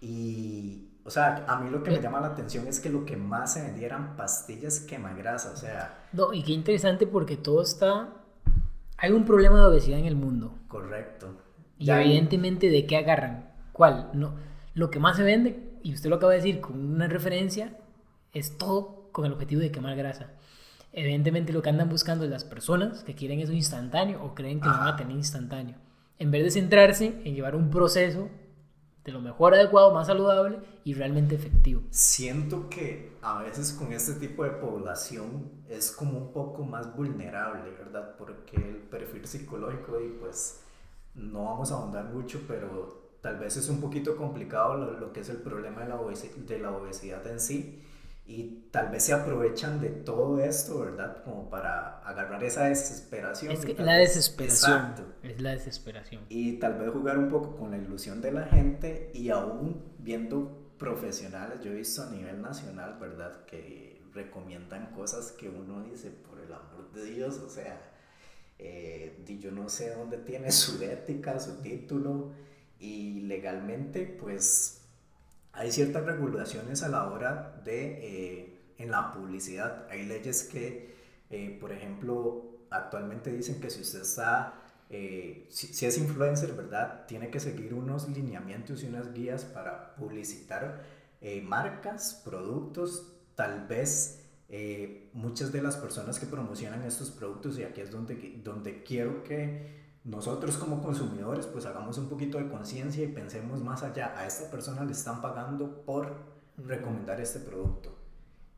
Y 0.00 0.88
o 1.04 1.10
sea, 1.10 1.44
a 1.46 1.60
mí 1.60 1.68
lo 1.68 1.82
que 1.82 1.90
me 1.90 2.00
llama 2.00 2.18
la 2.18 2.28
atención 2.28 2.66
es 2.66 2.80
que 2.80 2.88
lo 2.88 3.04
que 3.04 3.18
más 3.18 3.52
se 3.52 3.62
vendía 3.62 3.88
eran 3.88 4.16
pastillas 4.16 4.80
quemagrasa, 4.80 5.50
o 5.52 5.56
sea... 5.56 6.08
No, 6.14 6.32
y 6.32 6.42
qué 6.42 6.52
interesante 6.52 7.06
porque 7.06 7.36
todo 7.36 7.60
está 7.60 8.21
hay 9.02 9.10
un 9.10 9.24
problema 9.24 9.58
de 9.58 9.64
obesidad 9.64 9.98
en 9.98 10.06
el 10.06 10.14
mundo. 10.14 10.54
Correcto. 10.68 11.36
Y 11.76 11.90
evidentemente, 11.90 12.70
¿de 12.70 12.86
qué 12.86 12.96
agarran? 12.96 13.50
¿Cuál? 13.72 14.10
No. 14.14 14.36
Lo 14.74 14.92
que 14.92 15.00
más 15.00 15.16
se 15.16 15.24
vende, 15.24 15.76
y 15.82 15.92
usted 15.92 16.08
lo 16.08 16.16
acaba 16.16 16.30
de 16.30 16.38
decir 16.38 16.60
con 16.60 16.78
una 16.78 17.08
referencia, 17.08 17.76
es 18.32 18.56
todo 18.56 19.08
con 19.10 19.26
el 19.26 19.32
objetivo 19.32 19.60
de 19.60 19.72
quemar 19.72 19.96
grasa. 19.96 20.30
Evidentemente, 20.92 21.52
lo 21.52 21.62
que 21.62 21.70
andan 21.70 21.88
buscando 21.88 22.24
es 22.24 22.30
las 22.30 22.44
personas 22.44 23.02
que 23.02 23.16
quieren 23.16 23.40
eso 23.40 23.52
instantáneo 23.52 24.22
o 24.22 24.36
creen 24.36 24.60
que 24.60 24.68
lo 24.68 24.74
van 24.74 24.94
a 24.94 24.96
tener 24.96 25.16
instantáneo. 25.16 25.74
En 26.20 26.30
vez 26.30 26.44
de 26.44 26.52
centrarse 26.52 27.20
en 27.24 27.34
llevar 27.34 27.56
un 27.56 27.70
proceso 27.70 28.28
de 29.04 29.12
lo 29.12 29.20
mejor 29.20 29.54
adecuado, 29.54 29.92
más 29.92 30.06
saludable 30.06 30.58
y 30.84 30.94
realmente 30.94 31.34
efectivo. 31.34 31.82
Siento 31.90 32.68
que 32.68 33.12
a 33.22 33.42
veces 33.42 33.72
con 33.72 33.92
este 33.92 34.14
tipo 34.14 34.44
de 34.44 34.50
población 34.50 35.50
es 35.68 35.90
como 35.90 36.18
un 36.18 36.32
poco 36.32 36.64
más 36.64 36.94
vulnerable, 36.94 37.70
¿verdad? 37.70 38.14
Porque 38.16 38.56
el 38.56 38.76
perfil 38.76 39.26
psicológico 39.26 40.00
y 40.00 40.08
pues 40.20 40.60
no 41.14 41.44
vamos 41.44 41.72
a 41.72 41.74
ahondar 41.74 42.04
mucho, 42.06 42.40
pero 42.46 43.10
tal 43.20 43.38
vez 43.38 43.56
es 43.56 43.68
un 43.68 43.80
poquito 43.80 44.16
complicado 44.16 44.76
lo, 44.76 44.98
lo 44.98 45.12
que 45.12 45.20
es 45.20 45.28
el 45.28 45.38
problema 45.38 45.82
de 45.82 45.88
la, 45.88 45.98
de 45.98 46.58
la 46.58 46.70
obesidad 46.70 47.26
en 47.26 47.40
sí 47.40 47.82
y 48.32 48.68
tal 48.70 48.88
vez 48.88 49.02
se 49.04 49.12
aprovechan 49.12 49.78
de 49.78 49.90
todo 49.90 50.42
esto, 50.42 50.80
¿verdad? 50.80 51.22
Como 51.22 51.50
para 51.50 51.98
agarrar 51.98 52.42
esa 52.42 52.64
desesperación. 52.64 53.52
Es 53.52 53.66
que 53.66 53.74
la 53.74 53.96
desesperación. 53.96 54.94
Es 55.22 55.38
la 55.42 55.50
desesperación. 55.50 56.24
Y 56.30 56.54
tal 56.54 56.78
vez 56.78 56.90
jugar 56.90 57.18
un 57.18 57.28
poco 57.28 57.56
con 57.56 57.72
la 57.72 57.76
ilusión 57.76 58.22
de 58.22 58.32
la 58.32 58.46
gente 58.46 59.10
y 59.12 59.28
aún 59.28 59.82
viendo 59.98 60.72
profesionales, 60.78 61.58
yo 61.62 61.72
he 61.72 61.74
visto 61.74 62.04
a 62.04 62.10
nivel 62.10 62.40
nacional, 62.40 62.96
¿verdad? 62.98 63.44
Que 63.44 64.00
recomiendan 64.14 64.92
cosas 64.92 65.32
que 65.32 65.50
uno 65.50 65.82
dice, 65.82 66.10
por 66.10 66.40
el 66.40 66.54
amor 66.54 66.90
de 66.94 67.04
Dios, 67.04 67.36
o 67.36 67.50
sea, 67.50 67.82
eh, 68.58 69.22
yo 69.40 69.50
no 69.50 69.68
sé 69.68 69.94
dónde 69.94 70.16
tiene 70.16 70.50
su 70.52 70.82
ética, 70.82 71.38
su 71.38 71.60
título 71.60 72.32
y 72.78 73.20
legalmente, 73.20 74.06
pues 74.06 74.81
hay 75.52 75.70
ciertas 75.70 76.04
regulaciones 76.04 76.82
a 76.82 76.88
la 76.88 77.08
hora 77.10 77.60
de, 77.64 77.98
eh, 78.02 78.58
en 78.78 78.90
la 78.90 79.12
publicidad, 79.12 79.86
hay 79.90 80.06
leyes 80.06 80.44
que, 80.44 80.94
eh, 81.30 81.58
por 81.60 81.72
ejemplo, 81.72 82.66
actualmente 82.70 83.30
dicen 83.30 83.60
que 83.60 83.70
si 83.70 83.82
usted 83.82 84.02
está, 84.02 84.54
eh, 84.88 85.46
si, 85.50 85.86
es 85.86 85.98
influencer, 85.98 86.52
¿verdad? 86.54 87.06
Tiene 87.06 87.30
que 87.30 87.38
seguir 87.38 87.74
unos 87.74 88.08
lineamientos 88.08 88.82
y 88.82 88.86
unas 88.86 89.12
guías 89.12 89.44
para 89.44 89.94
publicitar 89.94 91.02
marcas, 91.44 92.20
productos, 92.24 93.12
tal 93.36 93.68
vez 93.68 94.24
muchas 95.12 95.52
de 95.52 95.62
las 95.62 95.76
personas 95.76 96.18
que 96.18 96.26
promocionan 96.26 96.82
estos 96.82 97.12
productos, 97.12 97.58
y 97.58 97.62
aquí 97.62 97.80
es 97.80 97.92
donde, 97.92 98.40
donde 98.42 98.82
quiero 98.82 99.22
que 99.22 99.81
nosotros 100.04 100.56
como 100.56 100.82
consumidores 100.82 101.46
pues 101.46 101.66
hagamos 101.66 101.98
un 101.98 102.08
poquito 102.08 102.38
de 102.38 102.48
conciencia 102.48 103.04
y 103.04 103.08
pensemos 103.08 103.62
más 103.62 103.82
allá, 103.82 104.14
a 104.18 104.26
esta 104.26 104.50
persona 104.50 104.84
le 104.84 104.92
están 104.92 105.20
pagando 105.20 105.82
por 105.84 106.16
recomendar 106.56 107.20
este 107.20 107.38
producto 107.38 107.96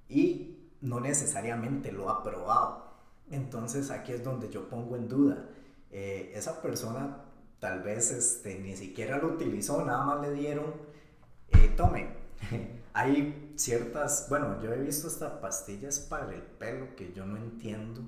y 0.08 0.70
no 0.80 1.00
necesariamente 1.00 1.92
lo 1.92 2.10
ha 2.10 2.22
probado. 2.22 2.84
Entonces 3.30 3.90
aquí 3.90 4.12
es 4.12 4.22
donde 4.24 4.50
yo 4.50 4.68
pongo 4.68 4.96
en 4.96 5.08
duda. 5.08 5.48
eh, 5.90 6.32
esa 6.34 6.60
persona 6.60 7.24
tal 7.60 7.82
vez 7.82 8.10
este, 8.10 8.58
ni 8.58 8.76
siquiera 8.76 9.18
lo 9.18 9.28
utilizó, 9.28 9.84
nada 9.84 10.04
más 10.04 10.20
le 10.20 10.34
dieron, 10.34 10.66
eh, 11.52 11.72
tome. 11.76 12.08
Hay 12.92 13.54
ciertas, 13.56 14.26
bueno, 14.28 14.60
yo 14.62 14.72
he 14.72 14.78
visto 14.78 15.06
hasta 15.08 15.40
pastillas 15.40 15.98
para 15.98 16.32
el 16.34 16.42
pelo 16.42 16.94
que 16.94 17.12
yo 17.14 17.24
no 17.24 17.38
entiendo, 17.38 18.02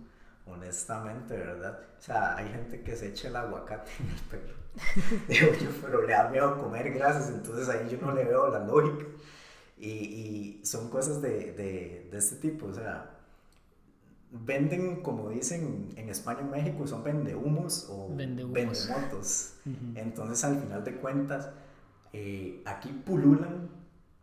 honestamente, 0.47 1.37
¿verdad? 1.37 1.81
O 1.99 2.03
sea, 2.03 2.37
hay 2.37 2.49
gente 2.49 2.83
que 2.83 2.97
se 2.97 3.09
echa 3.09 3.29
el 3.29 3.37
aguacate 3.37 3.91
en 4.01 4.11
el 4.11 4.21
pelo. 4.31 4.55
Digo 5.29 5.47
yo, 5.61 5.71
pero 5.83 6.03
le 6.03 6.13
da 6.13 6.29
miedo 6.29 6.59
comer 6.59 6.93
grasas, 6.93 7.31
entonces 7.31 7.69
ahí 7.69 7.89
yo 7.91 7.99
no 8.01 8.13
le 8.15 8.25
veo 8.25 8.49
la 8.51 8.61
lógica. 8.61 9.05
Y, 9.79 9.91
y 9.91 10.67
son 10.67 10.89
cosas 10.91 11.21
de, 11.23 11.53
de, 11.53 12.09
de 12.11 12.19
este 12.19 12.37
tipo, 12.37 12.67
o 12.67 12.75
sea, 12.75 13.11
venden, 14.31 15.03
como 15.03 15.31
dicen 15.31 15.89
en 15.97 16.09
España 16.09 16.41
y 16.43 16.45
México, 16.45 16.87
son 16.87 17.05
vendehumos 17.05 17.87
o 17.91 18.09
Vendehumos. 18.09 18.89
vendemotos. 18.89 19.55
Entonces, 19.95 20.45
al 20.45 20.61
final 20.61 20.85
de 20.85 20.97
cuentas, 20.97 21.51
eh, 22.13 22.63
aquí 22.67 22.91
pululan 23.05 23.69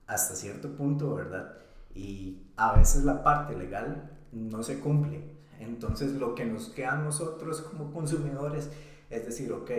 hasta 0.07 0.35
cierto 0.35 0.75
punto, 0.75 1.15
¿verdad? 1.15 1.57
Y 1.95 2.43
a 2.57 2.75
veces 2.77 3.03
la 3.03 3.23
parte 3.23 3.55
legal 3.55 4.11
no 4.31 4.63
se 4.63 4.79
cumple. 4.79 5.32
Entonces, 5.59 6.13
lo 6.13 6.35
que 6.35 6.45
nos 6.45 6.69
queda 6.69 6.93
a 6.93 6.97
nosotros 6.97 7.61
como 7.61 7.91
consumidores 7.91 8.69
es 9.09 9.25
decir, 9.25 9.51
ok, 9.51 9.71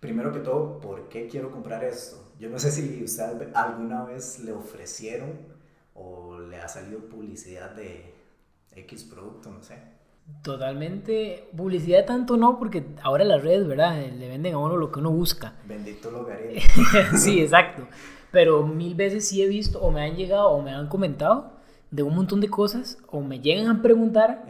primero 0.00 0.32
que 0.32 0.40
todo, 0.40 0.80
¿por 0.80 1.08
qué 1.08 1.28
quiero 1.28 1.50
comprar 1.50 1.82
esto? 1.82 2.32
Yo 2.38 2.50
no 2.50 2.58
sé 2.58 2.70
si 2.70 3.02
usted 3.02 3.54
alguna 3.54 4.04
vez 4.04 4.40
le 4.40 4.52
ofrecieron 4.52 5.30
o 5.94 6.38
le 6.38 6.56
ha 6.58 6.68
salido 6.68 7.00
publicidad 7.00 7.70
de 7.70 8.12
X 8.72 9.04
producto, 9.04 9.50
no 9.50 9.62
sé. 9.62 9.76
Totalmente. 10.42 11.48
Publicidad 11.56 12.06
tanto 12.06 12.36
no, 12.36 12.58
porque 12.58 12.84
ahora 13.02 13.24
las 13.24 13.42
redes, 13.42 13.66
¿verdad? 13.66 13.96
Le 13.96 14.28
venden 14.28 14.54
a 14.54 14.58
uno 14.58 14.76
lo 14.76 14.90
que 14.90 15.00
uno 15.00 15.10
busca. 15.10 15.54
Bendito 15.66 16.10
logaritmo. 16.10 16.62
sí, 17.16 17.40
exacto. 17.40 17.86
Pero 18.30 18.66
mil 18.66 18.94
veces 18.94 19.28
sí 19.28 19.42
he 19.42 19.48
visto, 19.48 19.80
o 19.80 19.90
me 19.90 20.02
han 20.02 20.16
llegado, 20.16 20.50
o 20.50 20.60
me 20.60 20.72
han 20.72 20.88
comentado 20.88 21.53
de 21.94 22.02
un 22.02 22.14
montón 22.16 22.40
de 22.40 22.48
cosas, 22.48 22.98
o 23.08 23.20
me 23.20 23.38
llegan 23.40 23.68
a 23.68 23.80
preguntar, 23.82 24.44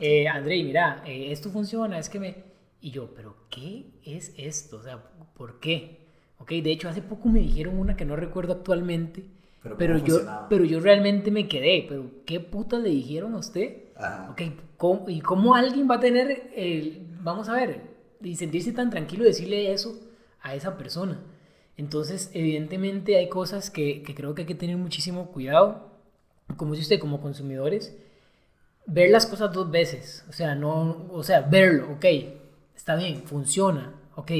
eh, 0.00 0.26
Andrei, 0.28 0.64
mira, 0.64 1.02
eh, 1.06 1.30
esto 1.30 1.48
funciona, 1.50 1.98
es 1.98 2.08
que 2.08 2.18
me... 2.18 2.34
Y 2.80 2.90
yo, 2.90 3.14
pero 3.14 3.36
¿qué 3.50 3.86
es 4.04 4.32
esto? 4.36 4.78
O 4.78 4.82
sea, 4.82 4.98
¿por 5.36 5.60
qué? 5.60 6.08
Ok, 6.38 6.50
de 6.50 6.70
hecho, 6.72 6.88
hace 6.88 7.02
poco 7.02 7.28
me 7.28 7.40
dijeron 7.40 7.78
una 7.78 7.96
que 7.96 8.04
no 8.04 8.16
recuerdo 8.16 8.52
actualmente, 8.52 9.24
Pero 9.62 9.76
pero, 9.76 9.94
¿cómo 9.94 10.06
yo, 10.06 10.14
funcionaba? 10.14 10.48
pero 10.48 10.64
yo 10.64 10.80
realmente 10.80 11.30
me 11.30 11.46
quedé, 11.46 11.86
pero 11.88 12.10
¿qué 12.26 12.40
puta 12.40 12.78
le 12.80 12.88
dijeron 12.90 13.34
a 13.34 13.38
usted? 13.38 13.76
Ajá. 13.96 14.30
Ok, 14.32 14.42
¿cómo- 14.76 15.08
¿y 15.08 15.20
cómo 15.20 15.54
alguien 15.54 15.88
va 15.88 15.96
a 15.96 16.00
tener, 16.00 16.50
el, 16.56 17.06
vamos 17.22 17.48
a 17.48 17.54
ver, 17.54 17.80
y 18.22 18.34
sentirse 18.36 18.72
tan 18.72 18.90
tranquilo 18.90 19.22
de 19.22 19.30
decirle 19.30 19.72
eso 19.72 19.96
a 20.42 20.54
esa 20.56 20.76
persona? 20.76 21.20
Entonces, 21.76 22.30
evidentemente 22.34 23.16
hay 23.16 23.28
cosas 23.28 23.70
que, 23.70 24.02
que 24.02 24.14
creo 24.16 24.34
que 24.34 24.42
hay 24.42 24.46
que 24.48 24.54
tener 24.56 24.76
muchísimo 24.76 25.26
cuidado, 25.30 25.87
como 26.56 26.72
dice 26.72 26.82
usted, 26.82 27.00
como 27.00 27.20
consumidores, 27.20 27.94
ver 28.86 29.10
las 29.10 29.26
cosas 29.26 29.52
dos 29.52 29.70
veces, 29.70 30.24
o 30.28 30.32
sea, 30.32 30.54
no, 30.54 31.06
o 31.10 31.22
sea, 31.22 31.42
verlo, 31.42 31.92
ok, 31.92 32.04
está 32.74 32.96
bien, 32.96 33.22
funciona, 33.24 33.94
ok, 34.16 34.32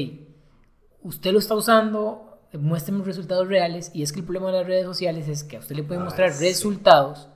usted 1.03 1.31
lo 1.31 1.39
está 1.39 1.55
usando, 1.55 2.39
muéstrame 2.53 3.03
resultados 3.03 3.47
reales, 3.47 3.91
y 3.93 4.03
es 4.03 4.11
que 4.11 4.19
el 4.19 4.25
problema 4.25 4.47
de 4.51 4.57
las 4.59 4.67
redes 4.67 4.85
sociales 4.85 5.27
es 5.27 5.43
que 5.43 5.57
a 5.57 5.59
usted 5.59 5.75
le 5.75 5.83
pueden 5.83 6.01
Ah, 6.01 6.05
mostrar 6.05 6.31
sí. 6.33 6.45
resultados 6.45 7.29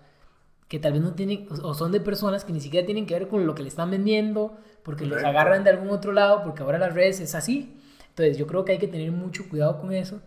que 0.67 0.79
tal 0.79 0.93
vez 0.93 1.01
no 1.01 1.13
tienen, 1.13 1.47
o- 1.61 1.73
son 1.75 1.91
de 1.91 1.99
personas 1.99 2.43
que 2.45 2.53
ni 2.53 2.59
siquiera 2.59 2.85
tienen 2.85 3.05
que 3.05 3.13
ver 3.13 3.27
con 3.27 3.45
lo 3.45 3.53
que 3.53 3.61
le 3.63 3.69
están 3.69 3.91
vendiendo, 3.91 4.57
porque 4.83 5.05
los 5.05 5.17
Correcto. 5.19 5.29
agarran 5.29 5.63
de 5.63 5.69
algún 5.69 5.89
otro 5.91 6.11
lado, 6.13 6.41
porque 6.43 6.63
ahora 6.63 6.79
las 6.79 6.93
redes 6.95 7.19
es 7.19 7.35
así. 7.35 7.77
Entonces 8.09 8.37
yo 8.37 8.47
creo 8.47 8.65
que 8.65 8.73
hay 8.73 8.79
que 8.79 8.87
tener 8.87 9.11
mucho 9.11 9.47
cuidado 9.49 9.79
con 9.79 9.93
eso. 9.93 10.21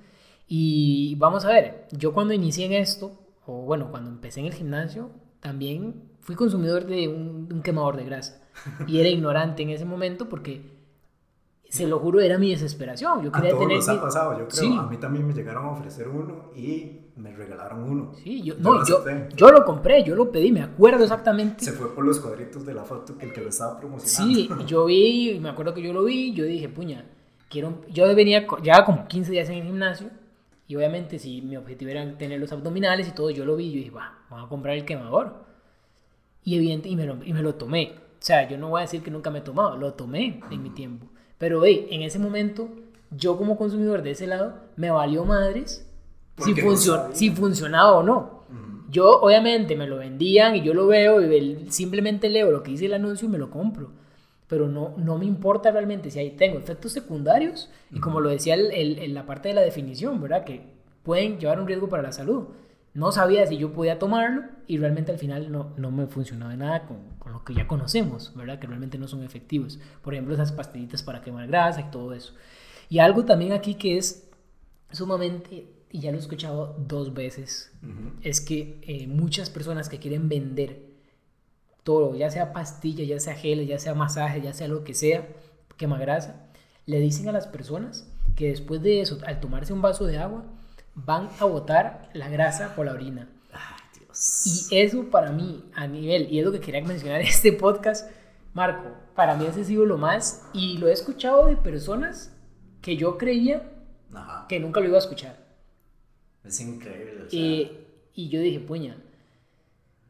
Y 0.48 1.16
vamos 1.16 1.44
a 1.44 1.48
ver, 1.48 1.86
yo 1.90 2.12
cuando 2.14 2.32
inicié 2.32 2.66
en 2.66 2.72
esto, 2.74 3.18
o 3.46 3.62
bueno, 3.62 3.90
cuando 3.90 4.10
empecé 4.10 4.40
en 4.40 4.46
el 4.46 4.52
gimnasio, 4.54 5.10
también 5.40 6.02
fui 6.20 6.34
consumidor 6.34 6.86
de 6.86 7.08
un, 7.08 7.48
de 7.48 7.54
un 7.54 7.62
quemador 7.62 7.96
de 7.96 8.04
grasa. 8.04 8.42
Y 8.86 8.98
era 9.00 9.08
ignorante 9.08 9.62
en 9.62 9.70
ese 9.70 9.84
momento 9.84 10.28
porque, 10.28 10.62
se 11.68 11.86
lo 11.86 11.98
juro, 11.98 12.20
era 12.20 12.38
mi 12.38 12.50
desesperación. 12.50 13.22
Yo 13.22 13.28
A 13.30 13.32
quería 13.32 13.50
todos 13.50 13.62
tener... 13.62 13.76
nos 13.78 13.88
ha 13.88 13.92
mi- 13.94 13.98
pasado, 14.00 14.32
yo 14.38 14.48
creo. 14.48 14.60
Sí. 14.62 14.76
A 14.78 14.82
mí 14.84 14.96
también 14.98 15.26
me 15.26 15.34
llegaron 15.34 15.66
a 15.66 15.70
ofrecer 15.72 16.08
uno 16.08 16.50
y 16.56 17.00
me 17.16 17.34
regalaron 17.34 17.82
uno. 17.82 18.12
Sí, 18.22 18.42
yo, 18.42 18.54
Yo 18.56 18.60
no, 18.60 18.74
lo 18.74 18.86
yo, 18.86 19.04
yo 19.36 19.50
lo 19.50 19.64
compré, 19.64 20.02
yo 20.04 20.14
lo 20.16 20.30
pedí, 20.30 20.52
me 20.52 20.62
acuerdo 20.62 21.02
exactamente. 21.04 21.64
Se 21.64 21.72
fue 21.72 21.94
por 21.94 22.04
los 22.04 22.20
cuadritos 22.20 22.64
de 22.64 22.74
la 22.74 22.84
foto 22.84 23.16
que 23.18 23.26
el 23.26 23.32
que 23.32 23.40
lo 23.40 23.48
estaba 23.48 23.78
promocionando. 23.78 24.34
Sí, 24.34 24.48
yo 24.66 24.84
vi, 24.86 25.38
me 25.40 25.48
acuerdo 25.50 25.74
que 25.74 25.82
yo 25.82 25.92
lo 25.92 26.04
vi, 26.04 26.32
yo 26.32 26.44
dije, 26.44 26.68
puña, 26.68 27.04
quiero, 27.50 27.82
yo 27.90 28.14
venía, 28.14 28.46
llevaba 28.62 28.84
como 28.84 29.06
15 29.08 29.32
días 29.32 29.48
en 29.48 29.56
el 29.58 29.64
gimnasio 29.64 30.08
y 30.68 30.76
obviamente 30.76 31.18
si 31.18 31.42
mi 31.42 31.56
objetivo 31.56 31.90
era 31.90 32.18
tener 32.18 32.40
los 32.40 32.52
abdominales 32.52 33.08
y 33.08 33.12
todo, 33.12 33.30
yo 33.30 33.44
lo 33.44 33.56
vi, 33.56 33.70
yo 33.70 33.78
dije, 33.78 33.90
va, 33.90 34.18
vamos 34.30 34.46
a 34.46 34.48
comprar 34.48 34.76
el 34.76 34.84
quemador. 34.84 35.44
Y 36.42 36.56
evidente, 36.56 36.88
y 36.88 36.96
me, 36.96 37.06
lo, 37.06 37.22
y 37.24 37.32
me 37.32 37.42
lo 37.42 37.54
tomé. 37.54 37.94
O 37.96 38.22
sea, 38.26 38.48
yo 38.48 38.58
no 38.58 38.70
voy 38.70 38.80
a 38.80 38.82
decir 38.82 39.02
que 39.02 39.10
nunca 39.10 39.30
me 39.30 39.40
he 39.40 39.42
tomado, 39.42 39.76
lo 39.76 39.94
tomé 39.94 40.40
en 40.50 40.62
mi 40.62 40.70
tiempo. 40.70 41.06
Pero, 41.38 41.64
hey, 41.64 41.86
en 41.90 42.02
ese 42.02 42.18
momento, 42.18 42.68
yo 43.10 43.36
como 43.36 43.56
consumidor 43.56 44.02
de 44.02 44.12
ese 44.12 44.26
lado, 44.26 44.54
me 44.76 44.90
valió 44.90 45.24
madres 45.24 45.86
si, 46.38 46.54
no 46.54 46.76
si 47.12 47.30
funcionaba 47.30 47.92
o 47.92 48.02
no. 48.02 48.36
Yo, 48.88 49.20
obviamente, 49.20 49.74
me 49.76 49.86
lo 49.86 49.98
vendían 49.98 50.56
y 50.56 50.62
yo 50.62 50.72
lo 50.72 50.86
veo 50.86 51.20
y 51.20 51.66
simplemente 51.70 52.28
leo 52.28 52.50
lo 52.50 52.62
que 52.62 52.70
dice 52.70 52.86
el 52.86 52.94
anuncio 52.94 53.26
y 53.26 53.30
me 53.30 53.38
lo 53.38 53.50
compro. 53.50 53.90
Pero 54.48 54.68
no, 54.68 54.94
no 54.96 55.18
me 55.18 55.24
importa 55.26 55.70
realmente 55.72 56.10
si 56.10 56.18
ahí 56.20 56.30
tengo 56.30 56.58
efectos 56.58 56.92
secundarios 56.92 57.68
y 57.90 57.98
como 58.00 58.20
lo 58.20 58.28
decía 58.28 58.54
el- 58.54 58.70
el- 58.72 58.98
el- 59.00 59.14
la 59.14 59.26
parte 59.26 59.48
de 59.48 59.54
la 59.54 59.62
definición, 59.62 60.20
¿verdad? 60.20 60.44
Que 60.44 60.62
pueden 61.02 61.38
llevar 61.38 61.58
un 61.60 61.66
riesgo 61.66 61.88
para 61.88 62.02
la 62.04 62.12
salud. 62.12 62.48
No 62.94 63.12
sabía 63.12 63.46
si 63.46 63.58
yo 63.58 63.72
podía 63.72 63.98
tomarlo 63.98 64.44
y 64.66 64.78
realmente 64.78 65.12
al 65.12 65.18
final 65.18 65.50
no, 65.52 65.72
no 65.76 65.90
me 65.90 66.06
funcionaba 66.06 66.52
de 66.52 66.56
nada 66.58 66.86
con, 66.86 66.96
con 67.18 67.32
lo 67.32 67.44
que 67.44 67.54
ya 67.54 67.66
conocemos, 67.66 68.32
¿verdad? 68.34 68.58
Que 68.58 68.66
realmente 68.66 68.98
no 68.98 69.06
son 69.08 69.22
efectivos. 69.22 69.78
Por 70.02 70.14
ejemplo, 70.14 70.32
esas 70.32 70.52
pastillitas 70.52 71.02
para 71.02 71.20
quemar 71.22 71.46
grasa 71.48 71.80
y 71.80 71.90
todo 71.90 72.14
eso. 72.14 72.32
Y 72.88 73.00
algo 73.00 73.24
también 73.24 73.52
aquí 73.52 73.74
que 73.74 73.98
es 73.98 74.30
sumamente, 74.92 75.66
y 75.90 76.00
ya 76.00 76.10
lo 76.10 76.16
he 76.18 76.20
escuchado 76.20 76.76
dos 76.86 77.12
veces, 77.14 77.72
Ujú. 77.82 78.12
es 78.22 78.40
que 78.40 78.78
eh, 78.82 79.06
muchas 79.06 79.50
personas 79.50 79.88
que 79.88 79.98
quieren 79.98 80.28
vender 80.28 80.85
todo, 81.86 82.16
ya 82.16 82.30
sea 82.30 82.52
pastilla, 82.52 83.04
ya 83.04 83.20
sea 83.20 83.34
gel, 83.36 83.64
ya 83.64 83.78
sea 83.78 83.94
masaje, 83.94 84.42
ya 84.42 84.52
sea 84.52 84.66
lo 84.66 84.82
que 84.82 84.92
sea, 84.92 85.26
quema 85.76 85.98
grasa, 85.98 86.48
le 86.84 86.98
dicen 86.98 87.28
a 87.28 87.32
las 87.32 87.46
personas 87.46 88.10
que 88.34 88.48
después 88.48 88.82
de 88.82 89.00
eso, 89.00 89.18
al 89.24 89.38
tomarse 89.38 89.72
un 89.72 89.80
vaso 89.82 90.04
de 90.04 90.18
agua, 90.18 90.44
van 90.96 91.28
a 91.38 91.44
botar 91.44 92.10
la 92.12 92.28
grasa 92.28 92.74
por 92.74 92.86
la 92.86 92.92
orina. 92.92 93.28
Ay, 93.52 94.00
Dios. 94.00 94.68
Y 94.70 94.78
eso 94.80 95.04
para 95.10 95.30
mí, 95.30 95.64
a 95.74 95.86
nivel, 95.86 96.30
y 96.32 96.40
es 96.40 96.44
lo 96.44 96.50
que 96.52 96.60
quería 96.60 96.82
mencionar 96.82 97.20
en 97.20 97.28
este 97.28 97.52
podcast, 97.52 98.10
Marco, 98.52 98.90
para 99.14 99.36
mí 99.36 99.46
ese 99.46 99.60
ha 99.60 99.64
sido 99.64 99.86
lo 99.86 99.96
más, 99.96 100.42
y 100.52 100.78
lo 100.78 100.88
he 100.88 100.92
escuchado 100.92 101.46
de 101.46 101.56
personas 101.56 102.32
que 102.82 102.96
yo 102.96 103.16
creía 103.16 103.62
Ajá. 104.12 104.46
que 104.48 104.58
nunca 104.58 104.80
lo 104.80 104.86
iba 104.88 104.96
a 104.96 105.00
escuchar. 105.00 105.46
Es 106.44 106.60
increíble. 106.60 107.22
o 107.26 107.30
sea, 107.30 107.38
Eh, 107.40 107.86
y 108.14 108.28
yo 108.28 108.40
dije, 108.40 108.58
puña. 108.60 108.96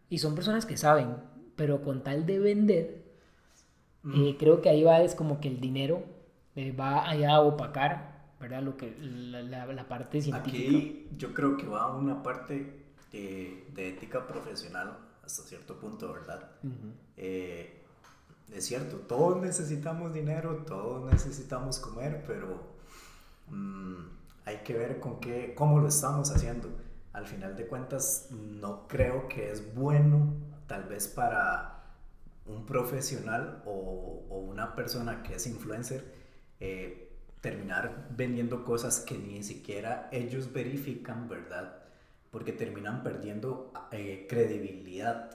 Y 0.08 0.18
son 0.18 0.34
personas 0.34 0.64
que 0.66 0.76
saben, 0.76 1.16
pero 1.56 1.82
con 1.82 2.02
tal 2.04 2.26
de 2.26 2.38
vender, 2.38 3.04
eh, 4.14 4.36
creo 4.38 4.60
que 4.62 4.68
ahí 4.68 4.84
va 4.84 5.00
es 5.02 5.14
como 5.14 5.40
que 5.40 5.48
el 5.48 5.60
dinero 5.60 6.04
eh, 6.54 6.72
va 6.72 7.08
allá 7.08 7.34
a 7.36 7.40
opacar, 7.40 8.24
¿verdad? 8.40 8.62
Lo 8.62 8.76
que, 8.76 8.94
la, 9.00 9.42
la- 9.42 9.66
la 9.66 9.88
parte 9.88 10.22
científica. 10.22 10.58
Aquí 10.78 11.08
yo 11.16 11.34
creo 11.34 11.56
que 11.56 11.66
va 11.66 11.94
una 11.96 12.22
parte 12.22 12.84
eh, 13.12 13.64
de 13.74 13.88
ética 13.88 14.26
profesional 14.26 14.96
hasta 15.24 15.42
cierto 15.42 15.76
punto, 15.78 16.12
¿verdad? 16.12 16.50
Eh, 17.16 17.82
es 18.52 18.64
cierto, 18.66 18.98
todos 18.98 19.42
necesitamos 19.42 20.14
dinero, 20.14 20.62
todos 20.66 21.10
necesitamos 21.12 21.80
comer, 21.80 22.22
pero 22.26 22.62
mm, 23.48 23.96
hay 24.44 24.58
que 24.58 24.74
ver 24.74 25.00
con 25.00 25.18
qué, 25.20 25.52
cómo 25.56 25.80
lo 25.80 25.88
estamos 25.88 26.30
haciendo. 26.30 26.68
Al 27.12 27.26
final 27.26 27.56
de 27.56 27.66
cuentas, 27.66 28.28
no 28.30 28.86
creo 28.86 29.26
que 29.28 29.50
es 29.50 29.74
bueno, 29.74 30.34
tal 30.66 30.85
vez 30.85 31.09
para 31.09 31.83
un 32.46 32.64
profesional 32.64 33.62
o, 33.66 34.24
una 34.31 34.74
persona 34.74 35.22
que 35.22 35.35
es 35.35 35.46
influencer, 35.46 36.05
eh, 36.61 37.11
terminar 37.40 38.09
vendiendo 38.11 38.64
cosas 38.64 39.00
que 39.00 39.18
ni 39.18 39.42
siquiera 39.42 40.09
ellos 40.12 40.52
verifican, 40.52 41.29
¿verdad? 41.29 41.83
Porque 42.31 42.52
terminan 42.52 43.02
perdiendo 43.02 43.72
eh, 43.90 44.26
credibilidad 44.29 45.31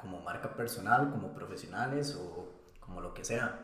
como 0.00 0.20
marca 0.20 0.56
personal, 0.56 1.12
como 1.12 1.32
profesionales 1.34 2.16
o 2.16 2.50
como 2.80 3.00
lo 3.00 3.14
que 3.14 3.24
sea. 3.24 3.60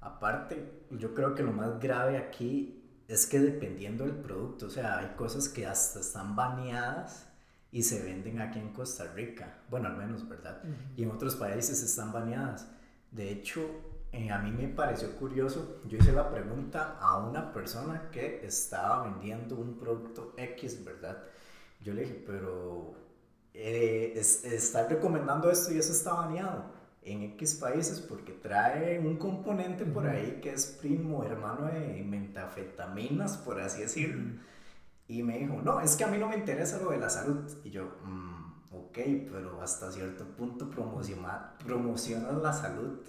Aparte, 0.00 0.84
yo 0.90 1.14
creo 1.14 1.34
que 1.34 1.42
lo 1.42 1.52
más 1.52 1.80
grave 1.80 2.16
aquí 2.16 2.82
es 3.08 3.26
que 3.26 3.40
dependiendo 3.40 4.04
del 4.04 4.14
producto, 4.14 4.66
o 4.66 4.70
sea, 4.70 4.98
hay 4.98 5.14
cosas 5.16 5.48
que 5.48 5.66
hasta 5.66 5.98
están 5.98 6.36
baneadas 6.36 7.31
y 7.72 7.82
se 7.82 8.02
venden 8.02 8.40
aquí 8.40 8.58
en 8.58 8.68
Costa 8.74 9.10
Rica, 9.14 9.62
bueno, 9.70 9.88
al 9.88 9.96
menos, 9.96 10.28
¿verdad? 10.28 10.62
Y 10.94 11.02
en 11.02 11.10
otros 11.10 11.34
países 11.36 11.82
están 11.82 12.12
baneadas. 12.12 12.68
De 13.10 13.30
hecho, 13.30 13.62
eh, 14.12 14.30
a 14.30 14.38
mí 14.38 14.50
me 14.50 14.68
pareció 14.68 15.16
curioso, 15.16 15.80
yo 15.88 15.96
hice 15.96 16.12
la 16.12 16.30
pregunta 16.30 16.98
a 17.00 17.16
una 17.16 17.50
persona 17.50 18.10
que 18.12 18.44
estaba 18.44 19.04
vendiendo 19.04 19.56
un 19.56 19.78
producto 19.78 20.34
X, 20.36 20.84
¿verdad? 20.84 21.24
Yo 21.82 21.94
le 21.94 22.02
dije, 22.02 22.22
pero 22.26 22.94
eh, 23.54 24.12
está 24.16 24.86
recomendando 24.86 25.50
esto 25.50 25.72
y 25.72 25.78
eso 25.78 25.92
está 25.92 26.12
baneado 26.12 26.64
en 27.00 27.22
X 27.22 27.54
países 27.54 28.00
porque 28.00 28.32
trae 28.32 28.98
un 28.98 29.16
componente 29.16 29.86
por 29.86 30.06
ahí 30.06 30.40
que 30.42 30.52
es 30.52 30.66
primo 30.66 31.24
hermano 31.24 31.66
de 31.66 32.04
metafetaminas, 32.04 33.38
por 33.38 33.60
así 33.62 33.80
decirlo. 33.80 34.38
Y 35.08 35.22
me 35.22 35.38
dijo, 35.38 35.60
no, 35.62 35.80
es 35.80 35.96
que 35.96 36.04
a 36.04 36.06
mí 36.06 36.18
no 36.18 36.28
me 36.28 36.36
interesa 36.36 36.78
lo 36.78 36.90
de 36.90 36.98
la 36.98 37.10
salud. 37.10 37.50
Y 37.64 37.70
yo, 37.70 37.98
mm, 38.04 38.74
ok, 38.74 38.98
pero 39.30 39.60
hasta 39.60 39.90
cierto 39.90 40.24
punto 40.36 40.70
promociona, 40.70 41.54
promocionas 41.64 42.34
la 42.42 42.52
salud. 42.52 43.00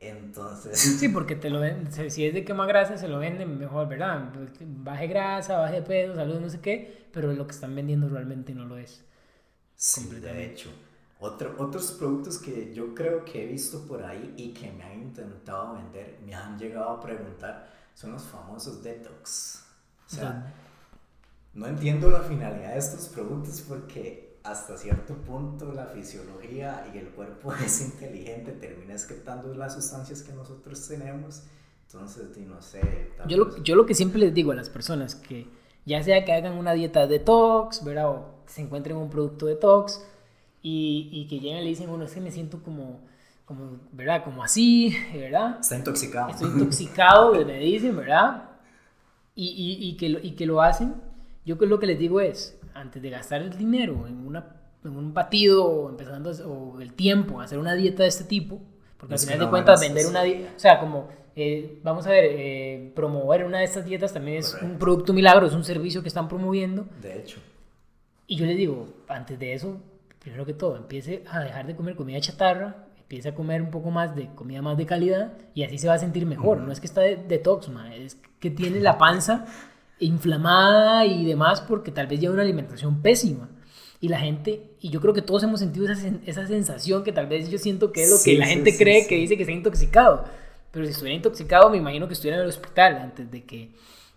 Entonces... 0.00 0.78
Sí, 0.78 1.08
porque 1.08 1.34
te 1.34 1.50
lo 1.50 1.60
ven, 1.60 1.90
si 1.92 2.26
es 2.26 2.34
de 2.34 2.44
quema 2.44 2.66
grasa, 2.66 2.96
se 2.96 3.08
lo 3.08 3.18
venden 3.18 3.58
mejor, 3.58 3.88
¿verdad? 3.88 4.32
Baje 4.60 5.08
grasa, 5.08 5.58
baje 5.58 5.82
peso, 5.82 6.14
salud, 6.14 6.40
no 6.40 6.48
sé 6.48 6.60
qué, 6.60 7.08
pero 7.12 7.32
lo 7.32 7.46
que 7.46 7.52
están 7.52 7.74
vendiendo 7.74 8.08
realmente 8.08 8.54
no 8.54 8.64
lo 8.64 8.78
es. 8.78 9.04
Sí, 9.74 10.08
de 10.08 10.44
hecho. 10.44 10.70
Otro, 11.20 11.56
otros 11.58 11.92
productos 11.92 12.38
que 12.38 12.72
yo 12.72 12.94
creo 12.94 13.24
que 13.24 13.42
he 13.42 13.46
visto 13.46 13.84
por 13.86 14.04
ahí 14.04 14.34
y 14.36 14.52
que 14.54 14.70
me 14.70 14.84
han 14.84 15.02
intentado 15.02 15.74
vender, 15.74 16.20
me 16.24 16.32
han 16.32 16.56
llegado 16.56 16.90
a 16.90 17.00
preguntar, 17.00 17.68
son 17.94 18.12
los 18.12 18.22
famosos 18.22 18.84
detox. 18.84 19.64
O 20.06 20.14
sea, 20.14 20.54
no 21.54 21.66
entiendo 21.66 22.10
la 22.10 22.20
finalidad 22.20 22.72
de 22.72 22.78
estos 22.78 23.08
productos 23.08 23.60
porque 23.62 24.38
hasta 24.44 24.76
cierto 24.76 25.14
punto 25.14 25.72
la 25.72 25.86
fisiología 25.86 26.86
y 26.94 26.98
el 26.98 27.08
cuerpo 27.08 27.52
es 27.64 27.80
inteligente, 27.82 28.52
termina 28.52 28.92
excretando 28.92 29.54
las 29.54 29.74
sustancias 29.74 30.22
que 30.22 30.32
nosotros 30.32 30.86
tenemos. 30.88 31.42
Entonces, 31.86 32.36
no 32.38 32.60
sé. 32.60 33.12
Yo 33.26 33.38
lo, 33.38 33.62
yo 33.62 33.74
lo 33.74 33.86
que 33.86 33.94
siempre 33.94 34.20
les 34.20 34.34
digo 34.34 34.52
a 34.52 34.54
las 34.54 34.68
personas 34.68 35.14
que 35.14 35.46
ya 35.86 36.02
sea 36.02 36.22
que 36.24 36.32
hagan 36.32 36.52
una 36.58 36.74
dieta 36.74 37.06
detox, 37.06 37.82
¿verdad? 37.82 38.10
O 38.10 38.26
se 38.46 38.60
encuentren 38.60 38.96
un 38.96 39.08
producto 39.08 39.46
detox 39.46 40.04
y, 40.62 41.08
y 41.10 41.26
que 41.28 41.40
lleguen 41.40 41.58
y 41.58 41.62
le 41.62 41.68
dicen, 41.70 41.88
bueno, 41.88 42.04
es 42.04 42.12
que 42.12 42.20
me 42.20 42.30
siento 42.30 42.62
como, 42.62 43.00
como, 43.46 43.78
¿verdad? 43.92 44.22
Como 44.22 44.44
así, 44.44 44.94
¿verdad? 45.14 45.58
Está 45.60 45.76
intoxicado. 45.76 46.28
Estoy 46.28 46.50
intoxicado, 46.50 47.44
me 47.44 47.58
dicen, 47.58 47.96
¿verdad? 47.96 48.50
Y, 49.34 49.46
y, 49.48 49.88
y, 49.88 49.96
que, 49.96 50.08
lo, 50.10 50.18
y 50.18 50.32
que 50.32 50.44
lo 50.44 50.60
hacen. 50.60 50.94
Yo 51.48 51.56
lo 51.56 51.80
que 51.80 51.86
les 51.86 51.98
digo 51.98 52.20
es, 52.20 52.60
antes 52.74 53.00
de 53.00 53.08
gastar 53.08 53.40
el 53.40 53.56
dinero 53.56 54.06
en, 54.06 54.26
una, 54.26 54.44
en 54.84 54.94
un 54.94 55.14
batido 55.14 55.64
o 55.64 55.88
empezando 55.88 56.30
o 56.46 56.78
el 56.78 56.92
tiempo 56.92 57.40
a 57.40 57.44
hacer 57.44 57.58
una 57.58 57.74
dieta 57.74 58.02
de 58.02 58.10
este 58.10 58.24
tipo, 58.24 58.60
porque 58.98 59.14
al 59.14 59.20
final 59.20 59.38
de 59.38 59.48
cuentas 59.48 59.80
vender 59.80 60.06
una 60.08 60.22
dieta, 60.24 60.52
o 60.54 60.58
sea, 60.58 60.78
como 60.78 61.08
eh, 61.34 61.78
vamos 61.82 62.06
a 62.06 62.10
ver, 62.10 62.24
eh, 62.28 62.92
promover 62.94 63.46
una 63.46 63.60
de 63.60 63.64
estas 63.64 63.86
dietas 63.86 64.12
también 64.12 64.36
es 64.36 64.58
un 64.60 64.76
producto 64.76 65.14
milagro, 65.14 65.46
es 65.46 65.54
un 65.54 65.64
servicio 65.64 66.02
que 66.02 66.08
están 66.08 66.28
promoviendo. 66.28 66.86
De 67.00 67.18
hecho. 67.18 67.38
Y 68.26 68.36
yo 68.36 68.44
les 68.44 68.58
digo, 68.58 68.86
antes 69.08 69.38
de 69.38 69.54
eso, 69.54 69.80
primero 70.18 70.44
que 70.44 70.52
todo, 70.52 70.76
empiece 70.76 71.24
a 71.30 71.40
dejar 71.40 71.66
de 71.66 71.74
comer 71.74 71.96
comida 71.96 72.20
chatarra, 72.20 72.88
empiece 72.98 73.30
a 73.30 73.34
comer 73.34 73.62
un 73.62 73.70
poco 73.70 73.90
más 73.90 74.14
de 74.14 74.28
comida 74.34 74.60
más 74.60 74.76
de 74.76 74.84
calidad 74.84 75.32
y 75.54 75.62
así 75.62 75.78
se 75.78 75.88
va 75.88 75.94
a 75.94 75.98
sentir 75.98 76.26
mejor. 76.26 76.58
No 76.58 76.72
es 76.72 76.78
que 76.78 76.86
está 76.86 77.00
de 77.00 77.16
detox, 77.16 77.70
es 77.94 78.18
que 78.38 78.50
tiene 78.50 78.80
la 78.80 78.98
panza 78.98 79.46
inflamada 80.00 81.04
y 81.06 81.24
demás 81.24 81.60
porque 81.60 81.90
tal 81.90 82.06
vez 82.06 82.20
lleva 82.20 82.34
una 82.34 82.42
alimentación 82.42 83.02
pésima. 83.02 83.48
Y 84.00 84.08
la 84.08 84.20
gente, 84.20 84.70
y 84.80 84.90
yo 84.90 85.00
creo 85.00 85.12
que 85.12 85.22
todos 85.22 85.42
hemos 85.42 85.58
sentido 85.58 85.90
esa, 85.90 86.08
esa 86.24 86.46
sensación 86.46 87.02
que 87.02 87.12
tal 87.12 87.26
vez 87.26 87.50
yo 87.50 87.58
siento 87.58 87.90
que 87.90 88.04
es 88.04 88.10
lo 88.10 88.16
que 88.22 88.38
la 88.38 88.46
gente 88.46 88.76
cree 88.76 89.06
que 89.08 89.16
dice 89.16 89.36
que 89.36 89.42
está 89.42 89.52
intoxicado. 89.52 90.24
Pero 90.70 90.84
si 90.84 90.92
estuviera 90.92 91.16
intoxicado, 91.16 91.68
me 91.70 91.78
imagino 91.78 92.06
que 92.06 92.14
estuviera 92.14 92.36
en 92.36 92.44
el 92.44 92.48
hospital 92.48 92.96
antes 92.96 93.30
de 93.30 93.44
que 93.44 93.70